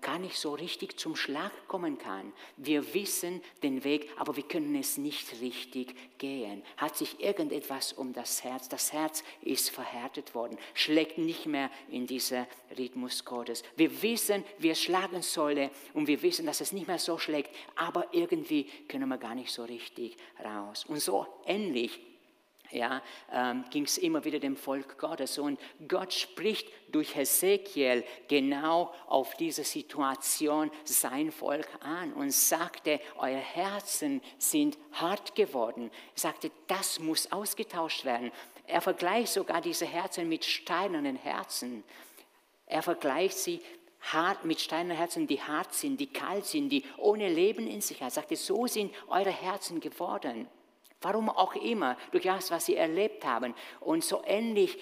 gar 0.01 0.19
nicht 0.19 0.37
so 0.37 0.53
richtig 0.53 0.97
zum 0.99 1.15
Schlag 1.15 1.51
kommen 1.67 1.97
kann. 1.97 2.31
Wir 2.57 2.93
wissen 2.93 3.41
den 3.63 3.83
Weg, 3.83 4.09
aber 4.17 4.35
wir 4.35 4.43
können 4.43 4.75
es 4.75 4.97
nicht 4.97 5.41
richtig 5.41 5.95
gehen. 6.17 6.63
Hat 6.77 6.95
sich 6.95 7.19
irgendetwas 7.19 7.93
um 7.93 8.13
das 8.13 8.43
Herz, 8.43 8.69
das 8.69 8.93
Herz 8.93 9.23
ist 9.41 9.69
verhärtet 9.69 10.35
worden, 10.35 10.57
schlägt 10.73 11.17
nicht 11.17 11.45
mehr 11.45 11.69
in 11.89 12.07
dieser 12.07 12.47
Rhythmus 12.77 13.25
Gottes. 13.25 13.63
Wir 13.75 14.01
wissen, 14.01 14.43
wie 14.59 14.69
es 14.69 14.81
schlagen 14.81 15.21
solle 15.21 15.71
und 15.93 16.07
wir 16.07 16.21
wissen, 16.21 16.45
dass 16.45 16.61
es 16.61 16.71
nicht 16.71 16.87
mehr 16.87 16.99
so 16.99 17.17
schlägt, 17.17 17.53
aber 17.75 18.07
irgendwie 18.13 18.65
können 18.87 19.09
wir 19.09 19.17
gar 19.17 19.35
nicht 19.35 19.51
so 19.51 19.63
richtig 19.63 20.15
raus. 20.43 20.85
Und 20.87 20.99
so 20.99 21.25
ähnlich 21.45 21.99
ja, 22.71 23.01
ähm, 23.31 23.63
ging 23.69 23.83
es 23.83 23.97
immer 23.97 24.23
wieder 24.23 24.39
dem 24.39 24.55
Volk 24.55 24.97
Gottes. 24.97 25.37
Und 25.37 25.59
Gott 25.87 26.13
spricht 26.13 26.67
durch 26.91 27.15
Hesekiel 27.15 28.03
genau 28.27 28.93
auf 29.07 29.35
diese 29.35 29.63
Situation 29.63 30.71
sein 30.83 31.31
Volk 31.31 31.67
an 31.81 32.13
und 32.13 32.31
sagte, 32.31 32.99
euer 33.17 33.37
Herzen 33.37 34.21
sind 34.37 34.77
hart 34.93 35.35
geworden. 35.35 35.91
Er 36.15 36.19
sagte, 36.19 36.51
das 36.67 36.99
muss 36.99 37.31
ausgetauscht 37.31 38.05
werden. 38.05 38.31
Er 38.65 38.81
vergleicht 38.81 39.33
sogar 39.33 39.61
diese 39.61 39.85
Herzen 39.85 40.27
mit 40.27 40.43
steinernen 40.43 41.15
Herzen. 41.15 41.83
Er 42.65 42.81
vergleicht 42.81 43.37
sie 43.37 43.61
hart 44.01 44.45
mit 44.45 44.59
steinernen 44.59 44.97
Herzen, 44.97 45.27
die 45.27 45.41
hart 45.41 45.73
sind, 45.73 45.99
die 45.99 46.07
kalt 46.07 46.45
sind, 46.45 46.69
die 46.69 46.83
ohne 46.97 47.29
Leben 47.29 47.67
in 47.67 47.81
sich 47.81 47.97
haben. 47.99 48.07
Er 48.07 48.11
sagte, 48.11 48.35
so 48.35 48.67
sind 48.67 48.93
eure 49.07 49.31
Herzen 49.31 49.79
geworden. 49.79 50.47
Warum 51.01 51.29
auch 51.29 51.55
immer, 51.55 51.97
durch 52.11 52.23
das, 52.23 52.51
was 52.51 52.65
sie 52.65 52.75
erlebt 52.75 53.25
haben. 53.25 53.53
Und 53.79 54.03
so 54.03 54.23
ähnlich 54.25 54.77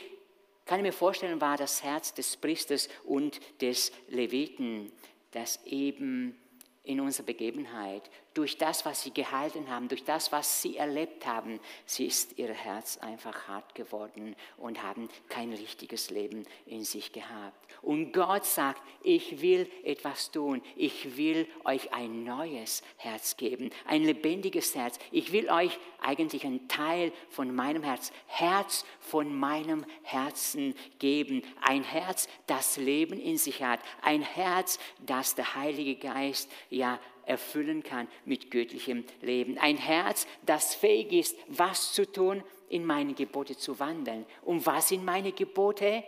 kann 0.65 0.79
ich 0.79 0.83
mir 0.83 0.93
vorstellen, 0.93 1.41
war 1.41 1.57
das 1.57 1.83
Herz 1.83 2.13
des 2.13 2.37
Priesters 2.37 2.89
und 3.03 3.39
des 3.61 3.91
Leviten, 4.07 4.91
das 5.31 5.63
eben 5.65 6.39
in 6.83 6.99
unserer 6.99 7.25
Begebenheit, 7.25 8.09
durch 8.35 8.57
das, 8.57 8.85
was 8.85 9.01
sie 9.01 9.11
gehalten 9.11 9.69
haben, 9.69 9.87
durch 9.87 10.03
das, 10.03 10.31
was 10.31 10.61
sie 10.61 10.77
erlebt 10.77 11.25
haben, 11.25 11.59
sie 11.85 12.05
ist 12.05 12.37
ihr 12.37 12.53
Herz 12.53 12.97
einfach 12.97 13.47
hart 13.47 13.73
geworden 13.73 14.35
und 14.57 14.83
haben 14.83 15.09
kein 15.29 15.51
richtiges 15.51 16.09
Leben 16.09 16.45
in 16.65 16.83
sich 16.83 17.13
gehabt. 17.13 17.55
Und 17.81 18.11
Gott 18.11 18.45
sagt, 18.45 18.81
ich 19.03 19.41
will 19.41 19.69
etwas 19.83 20.31
tun, 20.31 20.61
ich 20.75 21.17
will 21.17 21.47
euch 21.63 21.93
ein 21.93 22.25
neues 22.25 22.83
Herz 22.97 23.37
geben, 23.37 23.69
ein 23.85 24.03
lebendiges 24.03 24.75
Herz. 24.75 24.99
Ich 25.11 25.31
will 25.31 25.49
euch 25.49 25.79
eigentlich 26.01 26.45
einen 26.45 26.67
Teil 26.67 27.13
von 27.29 27.55
meinem 27.55 27.83
Herz, 27.83 28.11
Herz 28.27 28.85
von 28.99 29.33
meinem 29.33 29.85
Herzen 30.03 30.75
geben. 30.99 31.41
Ein 31.61 31.83
Herz, 31.83 32.27
das 32.47 32.75
Leben 32.75 33.17
in 33.19 33.37
sich 33.37 33.63
hat, 33.63 33.79
ein 34.01 34.21
Herz, 34.21 34.77
das 34.99 35.35
der 35.35 35.55
Heilige 35.55 35.95
Geist 35.95 36.51
ja 36.69 36.99
erfüllen 37.25 37.83
kann 37.83 38.07
mit 38.25 38.51
göttlichem 38.51 39.03
Leben. 39.21 39.57
Ein 39.57 39.77
Herz, 39.77 40.27
das 40.45 40.75
fähig 40.75 41.11
ist, 41.11 41.37
was 41.47 41.93
zu 41.93 42.11
tun, 42.11 42.43
in 42.69 42.85
meine 42.85 43.13
Gebote 43.13 43.57
zu 43.57 43.79
wandeln. 43.79 44.25
Und 44.41 44.65
was 44.65 44.89
sind 44.89 45.05
meine 45.05 45.31
Gebote? 45.31 46.03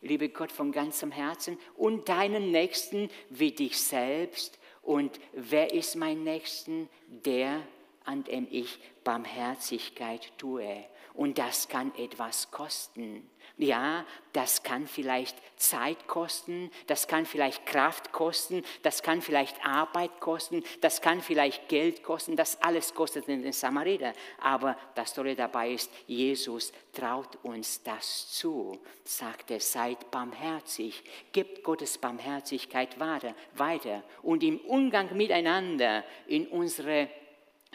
Liebe 0.00 0.28
Gott 0.28 0.52
von 0.52 0.72
ganzem 0.72 1.10
Herzen 1.10 1.58
und 1.76 2.08
deinen 2.08 2.50
Nächsten 2.50 3.10
wie 3.30 3.52
dich 3.52 3.80
selbst. 3.80 4.58
Und 4.82 5.18
wer 5.32 5.72
ist 5.72 5.96
mein 5.96 6.24
Nächsten? 6.24 6.88
Der, 7.08 7.62
an 8.04 8.24
dem 8.24 8.46
ich 8.50 8.78
Barmherzigkeit 9.02 10.32
tue. 10.38 10.84
Und 11.14 11.38
das 11.38 11.68
kann 11.68 11.94
etwas 11.96 12.50
kosten. 12.50 13.28
Ja, 13.56 14.04
das 14.32 14.64
kann 14.64 14.88
vielleicht 14.88 15.36
Zeit 15.56 16.08
kosten, 16.08 16.72
das 16.88 17.06
kann 17.06 17.24
vielleicht 17.24 17.64
Kraft 17.66 18.10
kosten, 18.10 18.64
das 18.82 19.04
kann 19.04 19.22
vielleicht 19.22 19.64
Arbeit 19.64 20.18
kosten, 20.18 20.64
das 20.80 21.00
kann 21.00 21.20
vielleicht 21.20 21.68
Geld 21.68 22.02
kosten, 22.02 22.34
das 22.34 22.60
alles 22.62 22.94
kostet 22.94 23.28
den 23.28 23.52
Samariter. 23.52 24.12
Aber 24.40 24.76
das 24.96 25.14
Tolle 25.14 25.36
dabei 25.36 25.70
ist, 25.70 25.88
Jesus 26.08 26.72
traut 26.92 27.38
uns 27.44 27.80
das 27.84 28.32
zu, 28.32 28.76
sagt 29.04 29.52
er, 29.52 29.60
seid 29.60 30.10
barmherzig, 30.10 31.04
gebt 31.30 31.62
Gottes 31.62 31.96
Barmherzigkeit 31.98 32.98
weiter 32.98 34.02
und 34.22 34.42
im 34.42 34.58
Umgang 34.62 35.16
miteinander, 35.16 36.02
in 36.26 36.48
unsere 36.48 37.08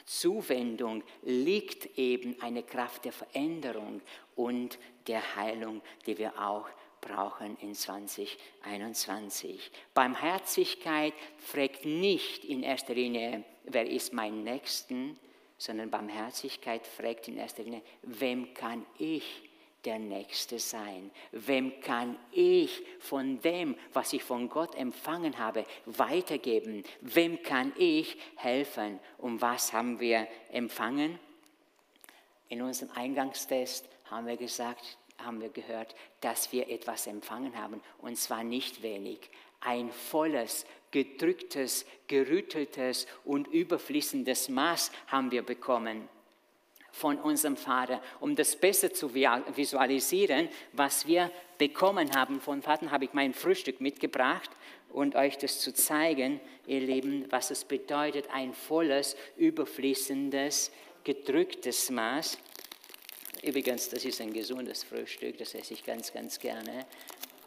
Zuwendung 0.10 1.04
liegt 1.22 2.00
eben 2.00 2.42
eine 2.42 2.64
Kraft 2.64 3.06
der 3.06 3.12
Veränderung 3.12 4.02
und 4.36 4.80
der 5.06 5.36
Heilung, 5.36 5.84
die 6.08 6.18
wir 6.18 6.42
auch 6.42 6.68
brauchen 7.00 7.56
in 7.58 7.76
2021. 7.76 9.70
Barmherzigkeit 9.94 11.14
fragt 11.38 11.86
nicht 11.86 12.44
in 12.44 12.64
erster 12.64 12.96
Linie, 12.96 13.44
wer 13.66 13.88
ist 13.88 14.12
mein 14.12 14.44
Nächsten, 14.44 15.16
sondern 15.60 15.92
Barmherzigkeit 15.92 16.88
fragt 16.88 17.28
in 17.28 17.38
erster 17.38 17.62
Linie, 17.62 17.84
wem 18.02 18.56
kann 18.56 18.88
ich 18.98 19.49
der 19.86 20.00
Nächste 20.00 20.60
sein? 20.60 21.12
Wem 21.32 21.80
kann 21.82 22.18
ich 22.32 22.84
von 23.00 23.42
dem, 23.42 23.76
was 23.94 24.14
ich 24.14 24.24
von 24.24 24.50
Gott 24.50 24.76
empfangen 24.76 25.38
habe, 25.38 25.66
weitergeben? 25.86 26.84
Wem 27.02 27.42
kann 27.44 27.74
ich 27.78 28.18
helfen? 28.36 29.00
Und 29.18 29.42
was 29.42 29.74
haben 29.74 30.00
wir 30.00 30.28
empfangen? 30.52 31.20
In 32.50 32.62
unserem 32.62 32.92
Eingangstest 32.92 33.88
haben 34.06 34.28
wir 34.28 34.38
gesagt, 34.38 34.98
haben 35.18 35.42
wir 35.42 35.50
gehört, 35.50 35.96
dass 36.22 36.52
wir 36.52 36.70
etwas 36.70 37.08
empfangen 37.08 37.56
haben 37.58 37.82
und 38.00 38.18
zwar 38.18 38.44
nicht 38.44 38.82
wenig. 38.82 39.20
Ein 39.62 39.92
volles, 39.92 40.66
gedrücktes, 40.92 41.86
gerütteltes 42.08 43.06
und 43.26 43.48
überfließendes 43.48 44.50
Maß 44.50 44.92
haben 45.08 45.32
wir 45.32 45.44
bekommen 45.44 46.08
von 46.92 47.18
unserem 47.18 47.58
Vater. 47.58 48.02
Um 48.20 48.36
das 48.36 48.56
besser 48.56 48.94
zu 48.94 49.14
visualisieren, 49.14 50.50
was 50.74 51.08
wir 51.08 51.32
bekommen 51.58 52.16
haben 52.16 52.42
von 52.42 52.62
Vater, 52.62 52.92
habe 52.92 53.06
ich 53.06 53.14
mein 53.14 53.34
Frühstück 53.34 53.82
mitgebracht 53.82 54.50
und 54.90 55.16
euch 55.16 55.38
das 55.38 55.60
zu 55.60 55.74
zeigen, 55.74 56.40
ihr 56.66 56.80
Lieben, 56.80 57.26
was 57.30 57.52
es 57.52 57.66
bedeutet, 57.66 58.30
ein 58.34 58.54
volles, 58.54 59.16
überfließendes, 59.38 60.72
gedrücktes 61.04 61.90
Maß. 61.90 62.38
Übrigens, 63.44 63.90
das 63.90 64.04
ist 64.04 64.20
ein 64.22 64.34
gesundes 64.34 64.84
Frühstück, 64.84 65.38
das 65.38 65.54
esse 65.54 65.74
ich 65.74 65.86
ganz, 65.86 66.12
ganz 66.12 66.40
gerne. 66.40 66.86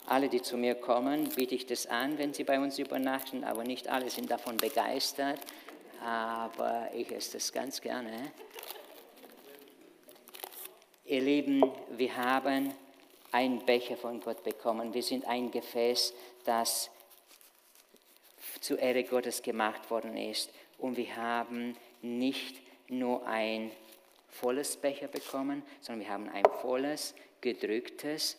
Alle, 0.07 0.29
die 0.29 0.43
zu 0.43 0.57
mir 0.57 0.75
kommen, 0.75 1.29
biete 1.37 1.55
ich 1.55 1.67
das 1.67 1.87
an, 1.87 2.19
wenn 2.19 2.35
sie 2.35 2.45
bei 2.45 2.59
uns 2.59 2.79
übernachten, 2.79 3.45
aber 3.45 3.65
nicht 3.65 3.89
alle 3.89 4.11
sind 4.11 4.31
davon 4.31 4.57
begeistert. 4.57 5.39
Aber 6.05 6.89
ich 6.95 7.13
esse 7.13 7.35
das 7.35 7.53
ganz 7.53 7.81
gerne. 7.81 8.33
Ihr 11.13 11.21
Lieben, 11.21 11.71
wir 11.91 12.17
haben 12.17 12.73
einen 13.33 13.67
Becher 13.67 13.99
von 13.99 14.19
Gott 14.19 14.43
bekommen. 14.45 14.95
Wir 14.95 15.03
sind 15.03 15.27
ein 15.27 15.51
Gefäß, 15.51 16.15
das 16.47 16.91
zur 18.63 18.79
Ehre 18.79 19.05
Gottes 19.05 19.43
gemacht 19.43 19.91
worden 19.91 20.17
ist. 20.17 20.49
Und 20.79 20.97
wir 20.97 21.15
haben 21.15 21.77
nicht 22.01 22.57
nur 22.89 23.27
ein 23.27 23.71
volles 24.31 24.79
Becher 24.79 25.07
bekommen, 25.07 25.63
sondern 25.83 26.07
wir 26.07 26.15
haben 26.15 26.29
ein 26.31 26.47
volles, 26.63 27.15
gedrücktes, 27.43 28.39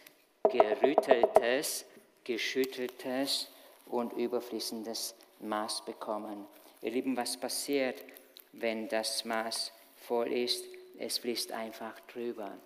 gerütteltes, 0.49 1.86
geschütteltes 2.23 3.49
und 3.86 4.13
überfließendes 4.13 5.13
Maß 5.41 5.86
bekommen. 5.86 6.47
Ihr 6.81 6.89
Lieben, 6.89 7.15
was 7.15 7.38
passiert, 7.38 8.03
wenn 8.51 8.88
das 8.88 9.25
Maß 9.25 9.71
voll 9.95 10.33
ist? 10.33 10.72
Es 10.97 11.17
fließt 11.17 11.51
einfach 11.51 11.99
drüber. 12.01 12.58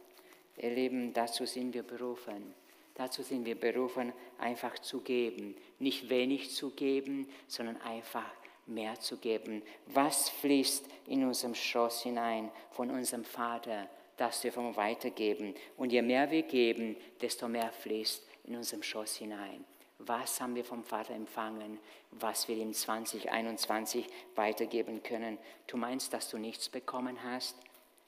Ihr 0.57 0.71
Lieben, 0.71 1.13
dazu 1.13 1.45
sind 1.45 1.73
wir 1.73 1.83
berufen. 1.83 2.53
Dazu 2.95 3.21
sind 3.21 3.45
wir 3.45 3.59
berufen, 3.59 4.11
einfach 4.39 4.79
zu 4.79 5.01
geben. 5.01 5.55
Nicht 5.77 6.09
wenig 6.09 6.55
zu 6.55 6.71
geben, 6.71 7.29
sondern 7.47 7.79
einfach 7.81 8.31
mehr 8.65 8.99
zu 8.99 9.17
geben. 9.17 9.61
Was 9.85 10.29
fließt 10.29 10.85
in 11.05 11.23
unserem 11.23 11.55
Schoß 11.55 12.03
hinein 12.03 12.51
von 12.71 12.89
unserem 12.89 13.23
Vater? 13.23 13.87
Das 14.17 14.41
dürfen 14.41 14.63
wir 14.63 14.75
weitergeben. 14.75 15.53
Und 15.77 15.91
je 15.91 16.01
mehr 16.01 16.31
wir 16.31 16.41
geben, 16.41 16.97
desto 17.21 17.47
mehr 17.47 17.71
fließt 17.71 18.27
in 18.45 18.55
unserem 18.55 18.81
Schoß 18.81 19.17
hinein. 19.17 19.63
Was 19.99 20.41
haben 20.41 20.55
wir 20.55 20.65
vom 20.65 20.83
Vater 20.83 21.13
empfangen, 21.13 21.79
was 22.11 22.47
wir 22.47 22.57
in 22.57 22.73
2021 22.73 24.07
weitergeben 24.35 25.03
können? 25.03 25.37
Du 25.67 25.77
meinst, 25.77 26.13
dass 26.13 26.29
du 26.29 26.37
nichts 26.37 26.69
bekommen 26.69 27.23
hast? 27.23 27.55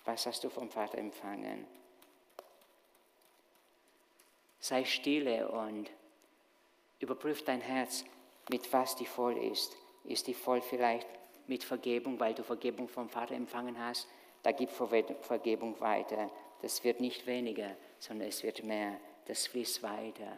Was 0.10 0.26
hast 0.26 0.44
du 0.44 0.50
vom 0.50 0.72
Vater 0.72 0.98
empfangen? 0.98 1.68
Sei 4.60 4.84
stille 4.84 5.48
und 5.48 5.88
Überprüf 7.00 7.46
dein 7.46 7.62
Herz, 7.62 8.06
mit 8.50 8.74
was 8.74 8.96
die 8.96 9.06
voll 9.06 9.38
ist. 9.38 9.78
Ist 10.06 10.26
die 10.26 10.34
voll 10.34 10.64
vielleicht 10.64 11.08
mit 11.46 11.64
Vergebung, 11.64 12.20
weil 12.20 12.34
du 12.34 12.42
Vergebung 12.42 12.90
vom 12.90 13.08
Vater 13.08 13.36
empfangen 13.36 13.78
hast? 13.78 14.08
Da 14.42 14.52
gib 14.52 14.72
Vergebung 14.72 15.80
weiter. 15.80 16.32
Das 16.64 16.84
wird 16.84 17.02
nicht 17.02 17.28
weniger, 17.28 17.76
sondern 18.00 18.30
es 18.30 18.42
wird 18.42 18.64
mehr. 18.64 19.00
Das 19.28 19.46
fließt 19.46 19.84
weiter. 19.84 20.38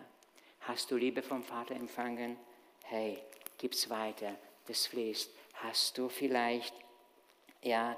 Hast 0.59 0.91
du 0.91 0.97
Liebe 0.97 1.21
vom 1.21 1.43
Vater 1.43 1.75
empfangen? 1.75 2.35
Hey, 2.83 3.23
gib's 3.57 3.89
weiter. 3.89 4.35
Das 4.67 4.87
fließt. 4.87 5.31
Hast 5.53 5.97
du 5.97 6.09
vielleicht 6.09 6.75
ja 7.61 7.95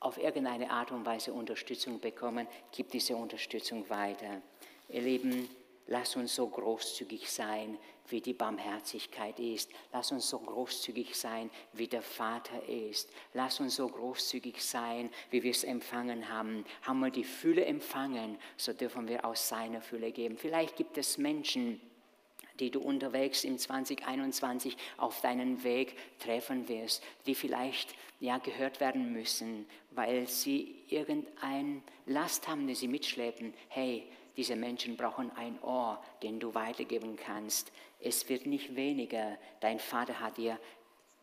auf 0.00 0.18
irgendeine 0.18 0.70
Art 0.70 0.90
und 0.90 1.06
Weise 1.06 1.32
Unterstützung 1.32 2.00
bekommen? 2.00 2.46
Gib 2.72 2.90
diese 2.90 3.16
Unterstützung 3.16 3.88
weiter. 3.88 4.42
Ihr 4.88 5.02
Lieben, 5.02 5.48
Lass 5.90 6.14
uns 6.14 6.36
so 6.36 6.46
großzügig 6.46 7.28
sein, 7.28 7.76
wie 8.06 8.20
die 8.20 8.32
Barmherzigkeit 8.32 9.40
ist. 9.40 9.72
Lass 9.92 10.12
uns 10.12 10.30
so 10.30 10.38
großzügig 10.38 11.16
sein, 11.16 11.50
wie 11.72 11.88
der 11.88 12.00
Vater 12.00 12.64
ist. 12.68 13.10
Lass 13.34 13.58
uns 13.58 13.74
so 13.74 13.88
großzügig 13.88 14.64
sein, 14.64 15.10
wie 15.30 15.42
wir 15.42 15.50
es 15.50 15.64
empfangen 15.64 16.28
haben. 16.28 16.64
Haben 16.82 17.00
wir 17.00 17.10
die 17.10 17.24
Fülle 17.24 17.64
empfangen, 17.64 18.38
so 18.56 18.72
dürfen 18.72 19.08
wir 19.08 19.24
aus 19.24 19.48
seiner 19.48 19.80
Fülle 19.80 20.12
geben. 20.12 20.36
Vielleicht 20.36 20.76
gibt 20.76 20.96
es 20.96 21.18
Menschen, 21.18 21.80
die 22.60 22.70
du 22.70 22.80
unterwegs 22.80 23.44
im 23.44 23.58
2021 23.58 24.76
auf 24.98 25.20
deinen 25.20 25.64
Weg 25.64 25.96
treffen 26.18 26.68
wirst, 26.68 27.02
die 27.26 27.34
vielleicht 27.34 27.94
ja 28.20 28.38
gehört 28.38 28.80
werden 28.80 29.12
müssen, 29.12 29.66
weil 29.90 30.28
sie 30.28 30.76
irgendein 30.88 31.82
Last 32.06 32.46
haben, 32.46 32.66
die 32.66 32.74
sie 32.74 32.88
mitschleppen. 32.88 33.54
Hey, 33.68 34.04
diese 34.36 34.56
Menschen 34.56 34.96
brauchen 34.96 35.30
ein 35.36 35.60
Ohr, 35.62 36.02
den 36.22 36.38
du 36.38 36.54
weitergeben 36.54 37.16
kannst. 37.16 37.72
Es 37.98 38.28
wird 38.28 38.46
nicht 38.46 38.76
weniger. 38.76 39.36
Dein 39.60 39.78
Vater 39.78 40.20
hat 40.20 40.36
dir 40.36 40.58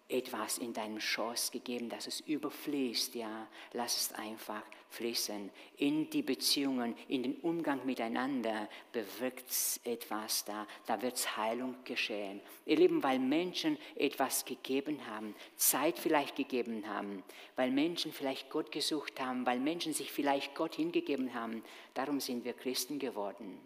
etwas 0.09 0.57
in 0.57 0.73
deinem 0.73 0.99
Schoß 0.99 1.51
gegeben, 1.51 1.89
dass 1.89 2.07
es 2.07 2.21
überfließt, 2.21 3.15
ja. 3.15 3.47
Lass 3.73 3.97
es 3.97 4.13
einfach 4.13 4.63
fließen. 4.89 5.49
In 5.77 6.09
die 6.09 6.21
Beziehungen, 6.21 6.95
in 7.09 7.23
den 7.23 7.35
Umgang 7.41 7.85
miteinander 7.85 8.69
bewirkt 8.93 9.49
es 9.49 9.81
etwas 9.83 10.45
da. 10.45 10.65
Da 10.85 11.01
wird 11.01 11.37
Heilung 11.37 11.75
geschehen. 11.83 12.39
Ihr 12.65 12.77
Lieben, 12.77 13.03
weil 13.03 13.19
Menschen 13.19 13.77
etwas 13.95 14.45
gegeben 14.45 15.05
haben, 15.07 15.35
Zeit 15.57 15.99
vielleicht 15.99 16.37
gegeben 16.37 16.87
haben, 16.87 17.23
weil 17.55 17.71
Menschen 17.71 18.13
vielleicht 18.13 18.49
Gott 18.49 18.71
gesucht 18.71 19.19
haben, 19.19 19.45
weil 19.45 19.59
Menschen 19.59 19.93
sich 19.93 20.11
vielleicht 20.11 20.55
Gott 20.55 20.75
hingegeben 20.75 21.33
haben, 21.33 21.63
darum 21.93 22.21
sind 22.21 22.45
wir 22.45 22.53
Christen 22.53 22.97
geworden. 22.97 23.59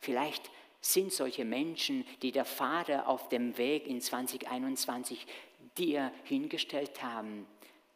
Vielleicht 0.00 0.50
sind 0.84 1.12
solche 1.12 1.46
Menschen, 1.46 2.04
die 2.20 2.30
der 2.30 2.44
Vater 2.44 3.08
auf 3.08 3.28
dem 3.30 3.56
Weg 3.56 3.86
in 3.86 4.02
2021 4.02 5.26
dir 5.78 6.12
hingestellt 6.24 7.02
haben, 7.02 7.46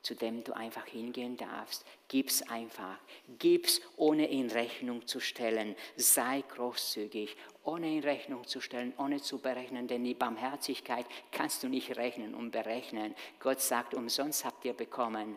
zu 0.03 0.15
dem 0.15 0.45
du 0.45 0.55
einfach 0.55 0.87
hingehen 0.87 1.37
darfst. 1.37 1.85
Gib's 2.09 2.43
einfach. 2.43 2.99
Gib's, 3.39 3.81
ohne 3.97 4.27
in 4.29 4.51
Rechnung 4.51 5.07
zu 5.07 5.21
stellen. 5.21 5.77
Sei 5.97 6.43
großzügig, 6.49 7.37
ohne 7.65 7.95
in 7.95 8.01
Rechnung 8.01 8.47
zu 8.47 8.61
stellen, 8.61 8.95
ohne 8.97 9.21
zu 9.21 9.39
berechnen, 9.39 9.89
denn 9.89 10.05
die 10.05 10.15
Barmherzigkeit 10.15 11.07
kannst 11.33 11.63
du 11.63 11.69
nicht 11.69 11.97
rechnen 11.97 12.35
und 12.35 12.53
berechnen. 12.53 13.15
Gott 13.41 13.61
sagt, 13.61 13.95
umsonst 13.95 14.45
habt 14.45 14.65
ihr 14.65 14.73
bekommen 14.73 15.37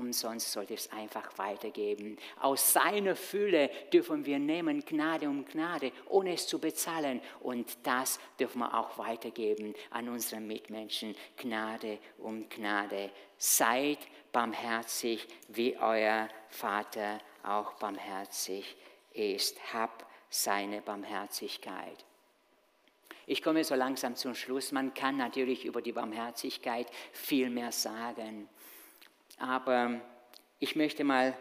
umsonst 0.00 0.50
sollte 0.50 0.74
es 0.74 0.90
einfach 0.90 1.38
weitergeben. 1.38 2.16
Aus 2.40 2.72
seiner 2.72 3.14
Fülle 3.14 3.70
dürfen 3.92 4.24
wir 4.26 4.38
nehmen 4.38 4.84
Gnade 4.84 5.28
um 5.28 5.44
Gnade, 5.44 5.92
ohne 6.08 6.32
es 6.32 6.46
zu 6.46 6.58
bezahlen. 6.58 7.20
Und 7.40 7.78
das 7.84 8.18
dürfen 8.38 8.60
wir 8.60 8.74
auch 8.74 8.98
weitergeben 8.98 9.74
an 9.90 10.08
unsere 10.08 10.40
Mitmenschen. 10.40 11.14
Gnade 11.36 11.98
um 12.18 12.48
Gnade. 12.48 13.10
Seid 13.36 13.98
barmherzig, 14.32 15.28
wie 15.48 15.76
euer 15.78 16.28
Vater 16.48 17.20
auch 17.42 17.74
barmherzig 17.74 18.76
ist. 19.12 19.58
Hab 19.72 20.06
seine 20.30 20.80
Barmherzigkeit. 20.80 22.04
Ich 23.26 23.42
komme 23.42 23.62
so 23.62 23.76
langsam 23.76 24.16
zum 24.16 24.34
Schluss. 24.34 24.72
Man 24.72 24.92
kann 24.92 25.16
natürlich 25.16 25.64
über 25.64 25.82
die 25.82 25.92
Barmherzigkeit 25.92 26.88
viel 27.12 27.48
mehr 27.48 27.70
sagen. 27.70 28.48
Aber 29.40 30.00
ich 30.58 30.76
möchte 30.76 31.02
mal 31.02 31.34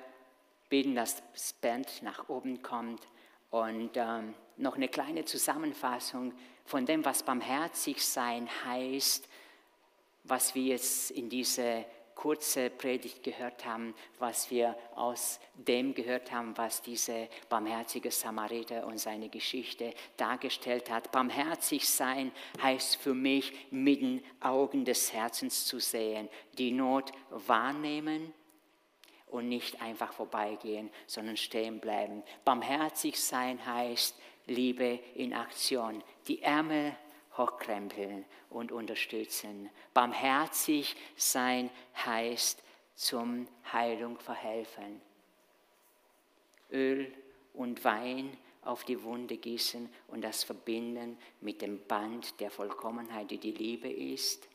beten, 0.70 0.96
dass 0.96 1.22
das 1.34 1.52
Band 1.52 2.02
nach 2.02 2.30
oben 2.30 2.62
kommt 2.62 3.06
und 3.52 3.92
ähm, 3.96 4.34
noch 4.56 4.76
eine 4.76 4.88
kleine 4.88 5.26
Zusammenfassung 5.26 6.34
von 6.64 6.86
dem, 6.86 7.04
was 7.04 7.24
barmherzig 7.24 8.06
sein 8.06 8.48
heißt, 8.66 9.28
was 10.24 10.56
wir 10.56 10.64
jetzt 10.64 11.12
in 11.12 11.30
diese 11.30 11.84
kurze 12.20 12.70
Predigt 12.70 13.24
gehört 13.24 13.66
haben, 13.66 13.96
was 14.18 14.52
wir 14.52 14.76
aus 14.94 15.40
dem 15.56 15.94
gehört 15.94 16.34
haben, 16.34 16.58
was 16.58 16.82
diese 16.82 17.30
barmherzige 17.48 18.12
Samariter 18.12 18.86
und 18.86 19.00
seine 19.00 19.30
Geschichte 19.30 19.94
dargestellt 20.18 20.92
hat. 20.92 21.14
Barmherzig 21.14 21.88
sein 21.88 22.34
heißt 22.62 22.98
für 22.98 23.14
mich, 23.14 23.54
mit 23.72 24.02
den 24.02 24.22
Augen 24.42 24.84
des 24.84 25.14
Herzens 25.14 25.66
zu 25.66 25.80
sehen, 25.80 26.28
die 26.58 26.72
Not 26.72 27.14
wahrnehmen 27.30 28.34
und 29.28 29.48
nicht 29.48 29.82
einfach 29.82 30.12
vorbeigehen, 30.12 30.90
sondern 31.08 31.38
stehen 31.38 31.80
bleiben. 31.80 32.24
Barmherzig 32.44 33.18
sein 33.18 33.66
heißt 33.66 34.20
Liebe 34.46 35.00
in 35.16 35.34
Aktion, 35.34 36.04
die 36.28 36.42
Ärmel 36.42 36.98
hochkrempeln 37.40 38.26
und 38.52 38.72
unterstützen. 38.72 39.72
Barmherzig 39.96 40.96
sein 41.16 41.72
heißt 42.06 42.62
zum 42.94 43.48
Heilung 43.72 44.20
verhelfen. 44.20 45.02
Öl 46.72 47.12
und 47.54 47.84
Wein 47.84 48.38
auf 48.64 48.84
die 48.84 49.02
Wunde 49.02 49.38
gießen 49.38 49.90
und 50.08 50.22
das 50.22 50.44
verbinden 50.44 51.18
mit 51.42 51.62
dem 51.62 51.80
Band 51.88 52.40
der 52.40 52.52
Vollkommenheit, 52.52 53.32
die 53.32 53.38
die 53.38 53.52
Liebe 53.52 53.90
ist. 53.90 54.48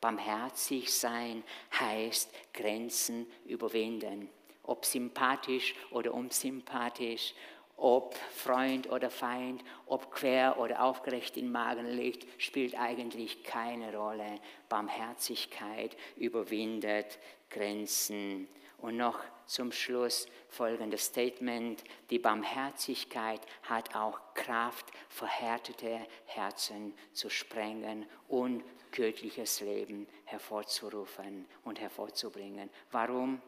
Barmherzig 0.00 0.92
sein 0.92 1.44
heißt 1.78 2.34
Grenzen 2.52 3.26
überwinden, 3.46 4.28
ob 4.64 4.84
sympathisch 4.84 5.74
oder 5.92 6.12
unsympathisch, 6.12 7.34
ob 7.76 8.14
Freund 8.14 8.90
oder 8.90 9.10
Feind, 9.10 9.62
ob 9.86 10.10
quer 10.10 10.58
oder 10.58 10.82
aufgerecht 10.82 11.36
im 11.36 11.50
Magen 11.50 11.86
liegt, 11.86 12.26
spielt 12.40 12.78
eigentlich 12.78 13.42
keine 13.42 13.96
Rolle. 13.96 14.40
Barmherzigkeit 14.68 15.96
überwindet 16.16 17.18
Grenzen. 17.50 18.48
Und 18.78 18.96
noch 18.96 19.20
zum 19.46 19.70
Schluss 19.70 20.26
folgendes 20.48 21.06
Statement. 21.06 21.84
Die 22.10 22.18
Barmherzigkeit 22.18 23.40
hat 23.62 23.94
auch 23.94 24.18
Kraft, 24.34 24.86
verhärtete 25.08 26.00
Herzen 26.26 26.94
zu 27.12 27.30
sprengen 27.30 28.06
und 28.28 28.64
göttliches 28.90 29.60
Leben 29.60 30.06
hervorzurufen 30.24 31.46
und 31.64 31.80
hervorzubringen. 31.80 32.70
Warum? 32.90 33.40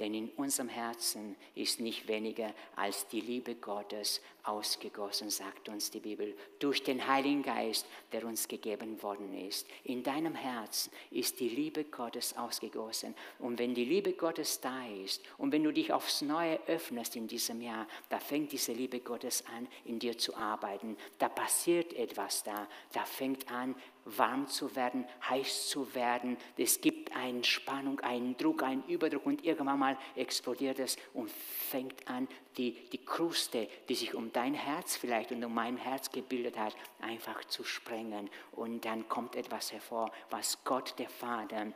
Denn 0.00 0.14
in 0.14 0.28
unserem 0.36 0.68
Herzen 0.68 1.34
ist 1.54 1.80
nicht 1.80 2.06
weniger 2.06 2.54
als 2.76 3.08
die 3.08 3.20
Liebe 3.20 3.56
Gottes 3.56 4.20
ausgegossen, 4.44 5.28
sagt 5.28 5.68
uns 5.68 5.90
die 5.90 6.00
Bibel, 6.00 6.36
durch 6.58 6.82
den 6.82 7.06
Heiligen 7.06 7.42
Geist, 7.42 7.86
der 8.12 8.24
uns 8.24 8.48
gegeben 8.48 9.02
worden 9.02 9.34
ist. 9.46 9.66
In 9.84 10.02
deinem 10.02 10.34
Herzen 10.34 10.92
ist 11.10 11.40
die 11.40 11.48
Liebe 11.48 11.84
Gottes 11.84 12.36
ausgegossen. 12.36 13.14
Und 13.38 13.58
wenn 13.58 13.74
die 13.74 13.84
Liebe 13.84 14.12
Gottes 14.12 14.60
da 14.60 14.86
ist 14.86 15.22
und 15.36 15.52
wenn 15.52 15.64
du 15.64 15.72
dich 15.72 15.92
aufs 15.92 16.22
Neue 16.22 16.60
öffnest 16.66 17.16
in 17.16 17.26
diesem 17.26 17.60
Jahr, 17.60 17.86
da 18.08 18.20
fängt 18.20 18.52
diese 18.52 18.72
Liebe 18.72 19.00
Gottes 19.00 19.44
an, 19.46 19.68
in 19.84 19.98
dir 19.98 20.16
zu 20.16 20.34
arbeiten. 20.36 20.96
Da 21.18 21.28
passiert 21.28 21.92
etwas 21.92 22.42
da. 22.44 22.68
Da 22.92 23.04
fängt 23.04 23.50
an, 23.50 23.74
warm 24.16 24.46
zu 24.46 24.74
werden, 24.74 25.04
heiß 25.28 25.68
zu 25.68 25.94
werden. 25.94 26.36
Es 26.56 26.80
gibt 26.80 26.97
eine 27.14 27.44
Spannung, 27.44 28.00
einen 28.00 28.36
Druck, 28.36 28.62
einen 28.62 28.84
Überdruck 28.84 29.26
und 29.26 29.44
irgendwann 29.44 29.78
mal 29.78 29.98
explodiert 30.16 30.78
es 30.78 30.96
und 31.14 31.30
fängt 31.30 32.08
an, 32.08 32.28
die, 32.56 32.72
die 32.90 33.04
Kruste, 33.04 33.68
die 33.88 33.94
sich 33.94 34.14
um 34.14 34.32
dein 34.32 34.54
Herz 34.54 34.96
vielleicht 34.96 35.32
und 35.32 35.44
um 35.44 35.54
mein 35.54 35.76
Herz 35.76 36.10
gebildet 36.10 36.58
hat, 36.58 36.74
einfach 37.00 37.44
zu 37.44 37.64
sprengen. 37.64 38.30
Und 38.52 38.84
dann 38.84 39.08
kommt 39.08 39.36
etwas 39.36 39.72
hervor, 39.72 40.10
was 40.30 40.64
Gott, 40.64 40.94
der 40.98 41.08
Vater, 41.08 41.72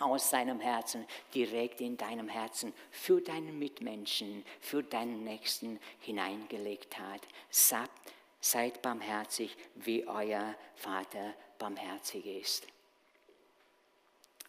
aus 0.00 0.30
seinem 0.30 0.60
Herzen, 0.60 1.06
direkt 1.34 1.80
in 1.80 1.96
deinem 1.96 2.28
Herzen 2.28 2.72
für 2.90 3.20
deinen 3.20 3.58
Mitmenschen, 3.58 4.44
für 4.60 4.82
deinen 4.82 5.24
Nächsten 5.24 5.78
hineingelegt 6.00 6.98
hat. 6.98 7.20
Seid 7.50 8.82
barmherzig, 8.82 9.56
wie 9.74 10.06
euer 10.06 10.54
Vater 10.74 11.34
barmherzig 11.58 12.24
ist. 12.24 12.66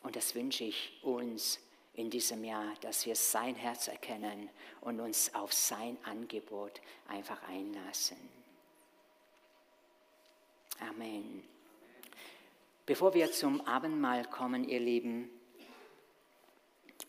Und 0.03 0.15
das 0.15 0.35
wünsche 0.35 0.63
ich 0.63 0.99
uns 1.03 1.59
in 1.93 2.09
diesem 2.09 2.43
Jahr, 2.43 2.73
dass 2.81 3.05
wir 3.05 3.15
sein 3.15 3.55
Herz 3.55 3.87
erkennen 3.87 4.49
und 4.81 4.99
uns 4.99 5.33
auf 5.35 5.53
sein 5.53 5.97
Angebot 6.03 6.81
einfach 7.07 7.41
einlassen. 7.47 8.17
Amen. 10.79 11.43
Bevor 12.85 13.13
wir 13.13 13.31
zum 13.31 13.61
Abendmahl 13.67 14.25
kommen, 14.25 14.67
ihr 14.67 14.79
Lieben, 14.79 15.29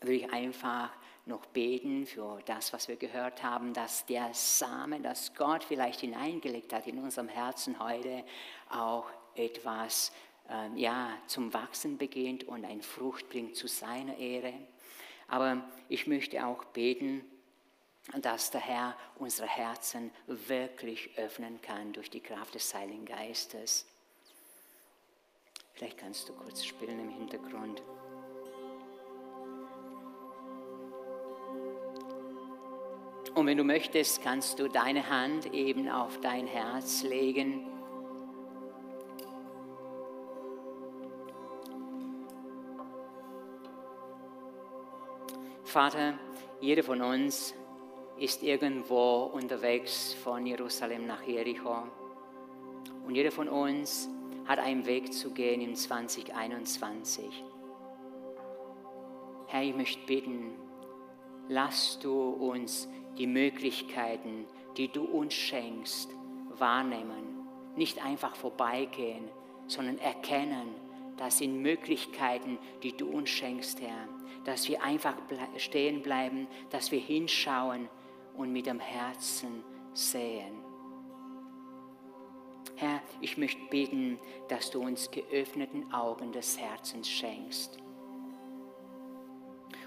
würde 0.01 0.15
ich 0.15 0.31
einfach 0.31 0.91
noch 1.25 1.45
beten 1.47 2.05
für 2.05 2.41
das, 2.45 2.73
was 2.73 2.87
wir 2.87 2.97
gehört 2.97 3.43
haben, 3.43 3.73
dass 3.73 4.05
der 4.05 4.33
Samen, 4.33 5.01
das 5.01 5.33
Gott 5.33 5.63
vielleicht 5.63 6.01
hineingelegt 6.01 6.73
hat 6.73 6.85
in 6.85 6.99
unserem 6.99 7.29
Herzen 7.29 7.79
heute, 7.79 8.23
auch 8.69 9.09
etwas 9.35 10.11
äh, 10.49 10.69
ja, 10.75 11.17
zum 11.27 11.53
Wachsen 11.53 11.97
beginnt 11.97 12.43
und 12.45 12.65
ein 12.65 12.81
Frucht 12.81 13.29
bringt 13.29 13.55
zu 13.55 13.67
seiner 13.67 14.17
Ehre. 14.17 14.53
Aber 15.27 15.63
ich 15.89 16.07
möchte 16.07 16.45
auch 16.45 16.63
beten, 16.65 17.23
dass 18.21 18.51
der 18.51 18.61
Herr 18.61 18.97
unsere 19.15 19.47
Herzen 19.47 20.11
wirklich 20.27 21.17
öffnen 21.17 21.61
kann 21.61 21.93
durch 21.93 22.09
die 22.09 22.19
Kraft 22.19 22.53
des 22.55 22.73
Heiligen 22.73 23.05
Geistes. 23.05 23.85
Vielleicht 25.73 25.97
kannst 25.97 26.29
du 26.29 26.33
kurz 26.33 26.63
spielen 26.65 26.99
im 26.99 27.09
Hintergrund. 27.09 27.81
Und 33.33 33.47
wenn 33.47 33.57
du 33.57 33.63
möchtest, 33.63 34.21
kannst 34.21 34.59
du 34.59 34.67
deine 34.67 35.09
Hand 35.09 35.53
eben 35.53 35.89
auf 35.89 36.21
dein 36.21 36.45
Herz 36.45 37.01
legen. 37.01 37.72
Vater, 45.73 46.13
jeder 46.61 46.83
von 46.83 47.01
uns 47.01 47.55
ist 48.19 48.43
irgendwo 48.43 49.23
unterwegs 49.33 50.13
von 50.13 50.45
Jerusalem 50.45 51.07
nach 51.07 51.23
Jericho. 51.23 51.87
Und 53.07 53.15
jeder 53.15 53.31
von 53.31 53.49
uns 53.49 54.07
hat 54.45 54.59
einen 54.59 54.85
Weg 54.85 55.11
zu 55.11 55.31
gehen 55.31 55.61
in 55.61 55.75
2021. 55.75 57.43
Herr, 59.47 59.63
ich 59.63 59.75
möchte 59.75 60.05
bitten, 60.05 60.51
lass 61.49 61.97
du 61.97 62.21
uns 62.21 62.87
die 63.17 63.25
Möglichkeiten, 63.25 64.45
die 64.77 64.89
du 64.89 65.03
uns 65.03 65.33
schenkst, 65.33 66.11
wahrnehmen. 66.51 67.47
Nicht 67.75 68.05
einfach 68.05 68.35
vorbeigehen, 68.35 69.27
sondern 69.65 69.97
erkennen, 69.97 70.75
das 71.17 71.37
sind 71.37 71.61
Möglichkeiten, 71.61 72.57
die 72.81 72.95
du 72.95 73.09
uns 73.09 73.29
schenkst, 73.29 73.81
Herr. 73.81 74.07
Dass 74.45 74.67
wir 74.67 74.83
einfach 74.83 75.15
stehen 75.57 76.01
bleiben, 76.01 76.47
dass 76.69 76.91
wir 76.91 76.99
hinschauen 76.99 77.89
und 78.35 78.51
mit 78.51 78.65
dem 78.65 78.79
Herzen 78.79 79.63
sehen. 79.93 80.59
Herr, 82.75 83.01
ich 83.21 83.37
möchte 83.37 83.61
beten, 83.69 84.19
dass 84.49 84.71
du 84.71 84.81
uns 84.81 85.09
geöffneten 85.11 85.93
Augen 85.93 86.31
des 86.31 86.59
Herzens 86.59 87.07
schenkst. 87.07 87.77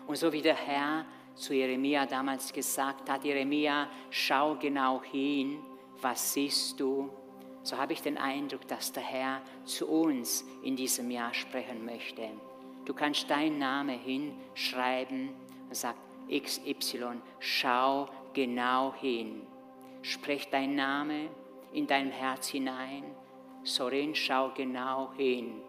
Und 0.06 0.16
so 0.16 0.32
wie 0.32 0.40
der 0.40 0.54
Herr 0.54 1.04
zu 1.34 1.52
Jeremia 1.52 2.06
damals 2.06 2.52
gesagt 2.52 3.10
hat, 3.10 3.24
Jeremia, 3.24 3.88
schau 4.10 4.56
genau 4.56 5.02
hin, 5.02 5.58
was 6.00 6.32
siehst 6.32 6.78
du? 6.80 7.10
So 7.66 7.76
habe 7.76 7.94
ich 7.94 8.00
den 8.00 8.16
Eindruck, 8.16 8.68
dass 8.68 8.92
der 8.92 9.02
Herr 9.02 9.42
zu 9.64 9.88
uns 9.88 10.44
in 10.62 10.76
diesem 10.76 11.10
Jahr 11.10 11.34
sprechen 11.34 11.84
möchte. 11.84 12.28
Du 12.84 12.94
kannst 12.94 13.28
deinen 13.28 13.58
Namen 13.58 13.98
hinschreiben 13.98 15.30
und 15.68 15.74
sagt 15.74 15.98
XY, 16.30 17.20
schau 17.40 18.08
genau 18.34 18.94
hin. 18.94 19.42
Sprech 20.02 20.48
dein 20.48 20.76
Name 20.76 21.28
in 21.72 21.88
dein 21.88 22.12
Herz 22.12 22.46
hinein. 22.46 23.02
Sorin, 23.64 24.14
schau 24.14 24.52
genau 24.54 25.12
hin 25.16 25.60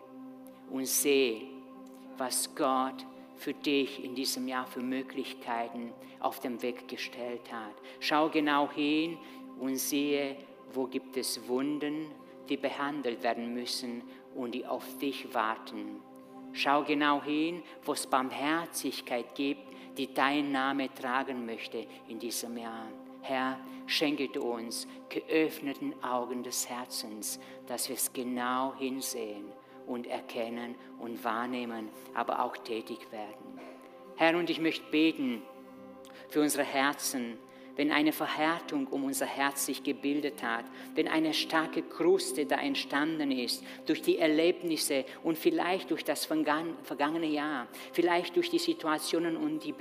und 0.69 0.86
seh, 0.86 1.47
was 2.15 2.53
Gott 2.53 3.07
für 3.38 3.55
dich 3.55 4.03
in 4.03 4.13
diesem 4.13 4.47
Jahr 4.47 4.67
für 4.67 4.81
Möglichkeiten 4.81 5.91
auf 6.19 6.41
dem 6.41 6.62
Weg 6.62 6.88
gestellt 6.88 7.51
hat. 7.51 7.73
Schau 7.99 8.29
genau 8.29 8.69
hin 8.69 9.17
und 9.60 9.77
sehe, 9.77 10.38
wo 10.73 10.86
gibt 10.86 11.17
es 11.17 11.47
Wunden, 11.47 12.12
die 12.49 12.58
behandelt 12.58 13.23
werden 13.23 13.53
müssen 13.53 14.03
und 14.36 14.53
die 14.53 14.65
auf 14.65 14.97
dich 14.97 15.34
warten. 15.34 16.01
Schau 16.53 16.84
genau 16.84 17.21
hin, 17.21 17.62
wo 17.84 17.93
es 17.93 18.08
Barmherzigkeit 18.08 19.36
gibt, 19.36 19.62
die 19.97 20.13
dein 20.13 20.51
Name 20.51 20.93
tragen 20.93 21.45
möchte 21.45 21.86
in 22.08 22.19
diesem 22.19 22.58
Jahr. 22.58 22.88
Herr, 23.21 23.60
schenke 23.88 24.30
du 24.30 24.41
uns 24.41 24.88
geöffneten 25.10 25.93
Augen 26.03 26.43
des 26.43 26.69
Herzens, 26.69 27.39
dass 27.65 27.89
wir 27.89 27.95
es 27.95 28.13
genau 28.13 28.73
hinsehen 28.75 29.45
und 29.86 30.08
erkennen 30.08 30.75
und 30.99 31.23
wahrnehmen, 31.23 31.89
aber 32.13 32.43
auch 32.43 32.56
tätig 32.58 33.12
werden. 33.12 33.60
Herr, 34.15 34.38
und 34.38 34.49
ich 34.49 34.60
möchte 34.60 34.89
beten 34.89 35.41
für 36.30 36.41
unsere 36.41 36.63
Herzen, 36.63 37.38
wenn 37.77 37.91
eine 37.91 38.11
Verhärtung 38.11 38.87
um 38.87 39.05
unser 39.05 39.25
Herz 39.25 39.65
sich 39.65 39.83
gebildet 39.83 40.43
hat, 40.43 40.65
wenn 40.95 41.07
eine 41.07 41.33
starke 41.33 41.81
Kruste 41.81 42.45
da 42.45 42.57
entstanden 42.57 43.31
ist 43.31 43.63
durch 43.85 44.01
die 44.01 44.17
Erlebnisse 44.17 45.05
und 45.23 45.37
vielleicht 45.37 45.89
durch 45.91 46.03
das 46.03 46.25
vergangene 46.25 47.27
Jahr, 47.27 47.67
vielleicht 47.93 48.35
durch 48.35 48.49
die 48.49 48.59
Situationen 48.59 49.37
und 49.37 49.63
die 49.63 49.71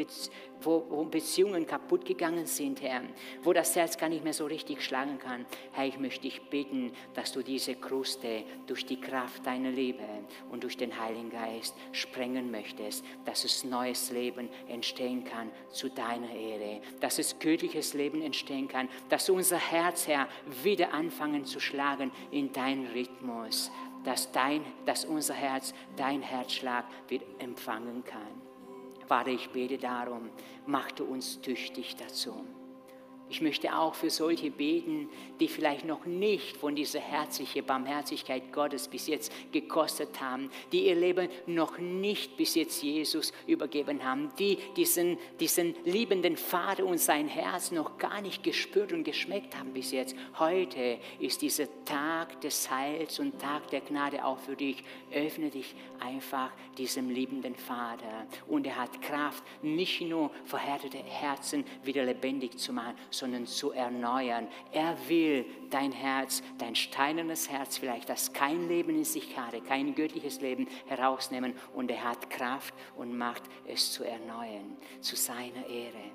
wo, 0.63 1.05
Beziehungen 1.05 1.67
kaputt 1.67 2.05
gegangen 2.05 2.47
sind, 2.47 2.83
Herr, 2.83 3.03
wo 3.43 3.53
das 3.53 3.75
Herz 3.77 3.97
gar 3.97 4.09
nicht 4.09 4.25
mehr 4.25 4.33
so 4.33 4.47
richtig 4.47 4.83
schlagen 4.83 5.19
kann. 5.19 5.47
Herr, 5.73 5.87
ich 5.87 5.99
möchte 5.99 6.23
dich 6.23 6.43
bitten, 6.51 6.93
dass 7.15 7.33
du 7.33 7.43
diese 7.43 7.75
Kruste 7.75 8.45
durch 8.67 8.87
die 8.87 9.01
Kraft 9.01 9.47
deiner 9.47 9.71
Liebe 9.71 10.05
und 10.51 10.65
durch 10.65 10.77
den 10.77 10.99
Heiligen 10.99 11.31
Geist 11.31 11.75
sprengen 11.93 12.51
möchtest, 12.51 13.05
dass 13.25 13.45
es 13.45 13.65
neues 13.65 14.11
Leben 14.11 14.49
entstehen 14.69 15.25
kann 15.25 15.51
zu 15.71 15.89
deiner 15.89 16.35
Ehre, 16.35 16.81
dass 17.01 17.19
es 17.19 17.39
göttliches 17.39 17.95
Leben 17.95 18.23
entstehen 18.23 18.69
kann, 18.69 18.89
dass 19.09 19.31
unser 19.31 19.59
Herz, 19.59 20.07
Herr, 20.09 20.29
wieder 20.63 20.93
anfangen 20.93 21.45
zu 21.45 21.61
schlagen 21.61 22.11
in 22.31 22.53
deinen 22.53 22.87
Rhythmus, 22.89 23.71
dass, 24.05 24.31
dein, 24.31 24.65
dass 24.85 25.05
unser 25.05 25.35
Herz 25.35 25.75
dein 25.97 26.23
Herzschlag 26.23 26.85
wieder 27.09 27.27
empfangen 27.39 28.05
kann. 28.05 28.46
Vater, 29.07 29.31
ich 29.31 29.51
bete 29.51 29.79
darum, 29.79 30.31
mach 30.67 30.91
du 30.93 31.05
uns 31.05 31.41
tüchtig 31.41 31.97
dazu. 31.97 32.45
Ich 33.29 33.41
möchte 33.41 33.77
auch 33.77 33.97
für 33.97 34.09
solche 34.09 34.53
beten, 34.53 35.09
die 35.41 35.49
vielleicht 35.49 35.85
noch 35.85 36.07
nicht 36.07 36.57
von 36.57 36.77
dieser 36.77 37.01
herzlichen 37.01 37.65
Barmherzigkeit 37.65 38.53
Gottes 38.53 38.87
bis 38.87 39.09
jetzt 39.09 39.33
gekostet 39.51 40.21
haben, 40.21 40.49
die 40.71 40.87
ihr 40.87 40.95
Leben 40.95 41.29
noch 41.47 41.79
nicht 41.79 42.37
bis 42.37 42.55
jetzt 42.55 42.83
Jesus 42.85 43.33
übergeben 43.49 44.05
haben, 44.05 44.31
die 44.39 44.59
diesen, 44.77 45.19
diesen 45.41 45.75
liebenden 45.85 46.37
Vater 46.37 46.85
und 46.85 46.99
sein 46.99 47.27
Herz 47.27 47.73
noch 47.73 47.99
gar 47.99 48.21
nicht 48.21 48.45
gespürt 48.45 48.93
und 48.93 49.03
geschmeckt 49.03 49.59
haben 49.59 49.73
bis 49.73 49.91
jetzt. 49.91 50.15
Heute 50.39 50.99
ist 51.19 51.43
dieser 51.43 51.67
Tag 51.85 52.41
des 52.43 52.71
Heils 52.71 53.19
und 53.19 53.41
Tag 53.41 53.69
der 53.71 53.81
Gnade 53.81 54.25
auch 54.25 54.39
für 54.39 54.55
dich. 54.55 54.85
Öffne 55.13 55.51
dich 55.51 55.75
einfach 55.99 56.53
diesem 56.79 57.11
liebenden 57.11 57.57
Vater 57.57 58.27
und 58.47 58.69
er 58.69 58.77
hat 58.77 59.03
Kraft, 59.03 59.43
nicht 59.63 60.01
nur 60.01 60.31
verhärtete 60.45 60.99
Herzen 60.99 61.65
wieder 61.83 62.05
lebendig 62.05 62.57
zu 62.59 62.73
machen, 62.73 62.95
sondern 63.19 63.47
zu 63.47 63.73
erneuern. 63.73 64.49
Er 64.73 64.97
will 65.09 65.47
dein 65.71 65.93
Herz, 65.93 66.43
dein 66.59 66.75
steinernes 66.75 67.51
Herz 67.51 67.79
vielleicht, 67.79 68.09
das 68.09 68.33
kein 68.33 68.69
Leben 68.69 68.91
in 68.91 69.05
sich 69.05 69.37
hatte, 69.39 69.61
kein 69.61 69.95
göttliches 69.95 70.41
Leben 70.41 70.69
herausnehmen 70.87 71.55
und 71.75 71.91
er 71.91 72.05
hat 72.05 72.31
Kraft 72.31 72.75
und 72.97 73.17
Macht, 73.17 73.43
es 73.67 73.93
zu 73.93 74.05
erneuern, 74.05 74.77
zu 75.01 75.17
seiner 75.17 75.67
Ehre. 75.67 76.13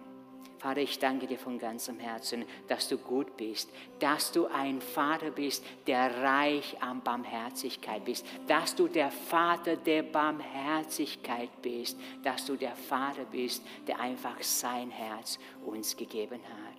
Vater, 0.61 0.81
ich 0.81 0.99
danke 0.99 1.25
dir 1.25 1.39
von 1.39 1.57
ganzem 1.57 1.97
Herzen, 1.97 2.45
dass 2.67 2.87
du 2.87 2.99
gut 2.99 3.35
bist, 3.35 3.67
dass 3.97 4.31
du 4.31 4.45
ein 4.45 4.79
Vater 4.79 5.31
bist, 5.31 5.65
der 5.87 6.21
reich 6.21 6.79
an 6.83 7.01
Barmherzigkeit 7.01 8.05
bist, 8.05 8.27
dass 8.45 8.75
du 8.75 8.87
der 8.87 9.09
Vater 9.09 9.75
der 9.75 10.03
Barmherzigkeit 10.03 11.49
bist, 11.63 11.97
dass 12.21 12.45
du 12.45 12.57
der 12.57 12.75
Vater 12.75 13.25
bist, 13.25 13.63
der 13.87 13.99
einfach 13.99 14.39
sein 14.43 14.91
Herz 14.91 15.39
uns 15.65 15.97
gegeben 15.97 16.41
hat. 16.43 16.70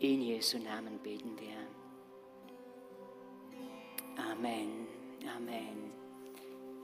In 0.00 0.22
Jesu 0.22 0.58
Namen 0.58 0.98
beten 1.02 1.38
wir. 1.38 1.68
Amen. 4.16 4.86
Amen. 5.36 5.89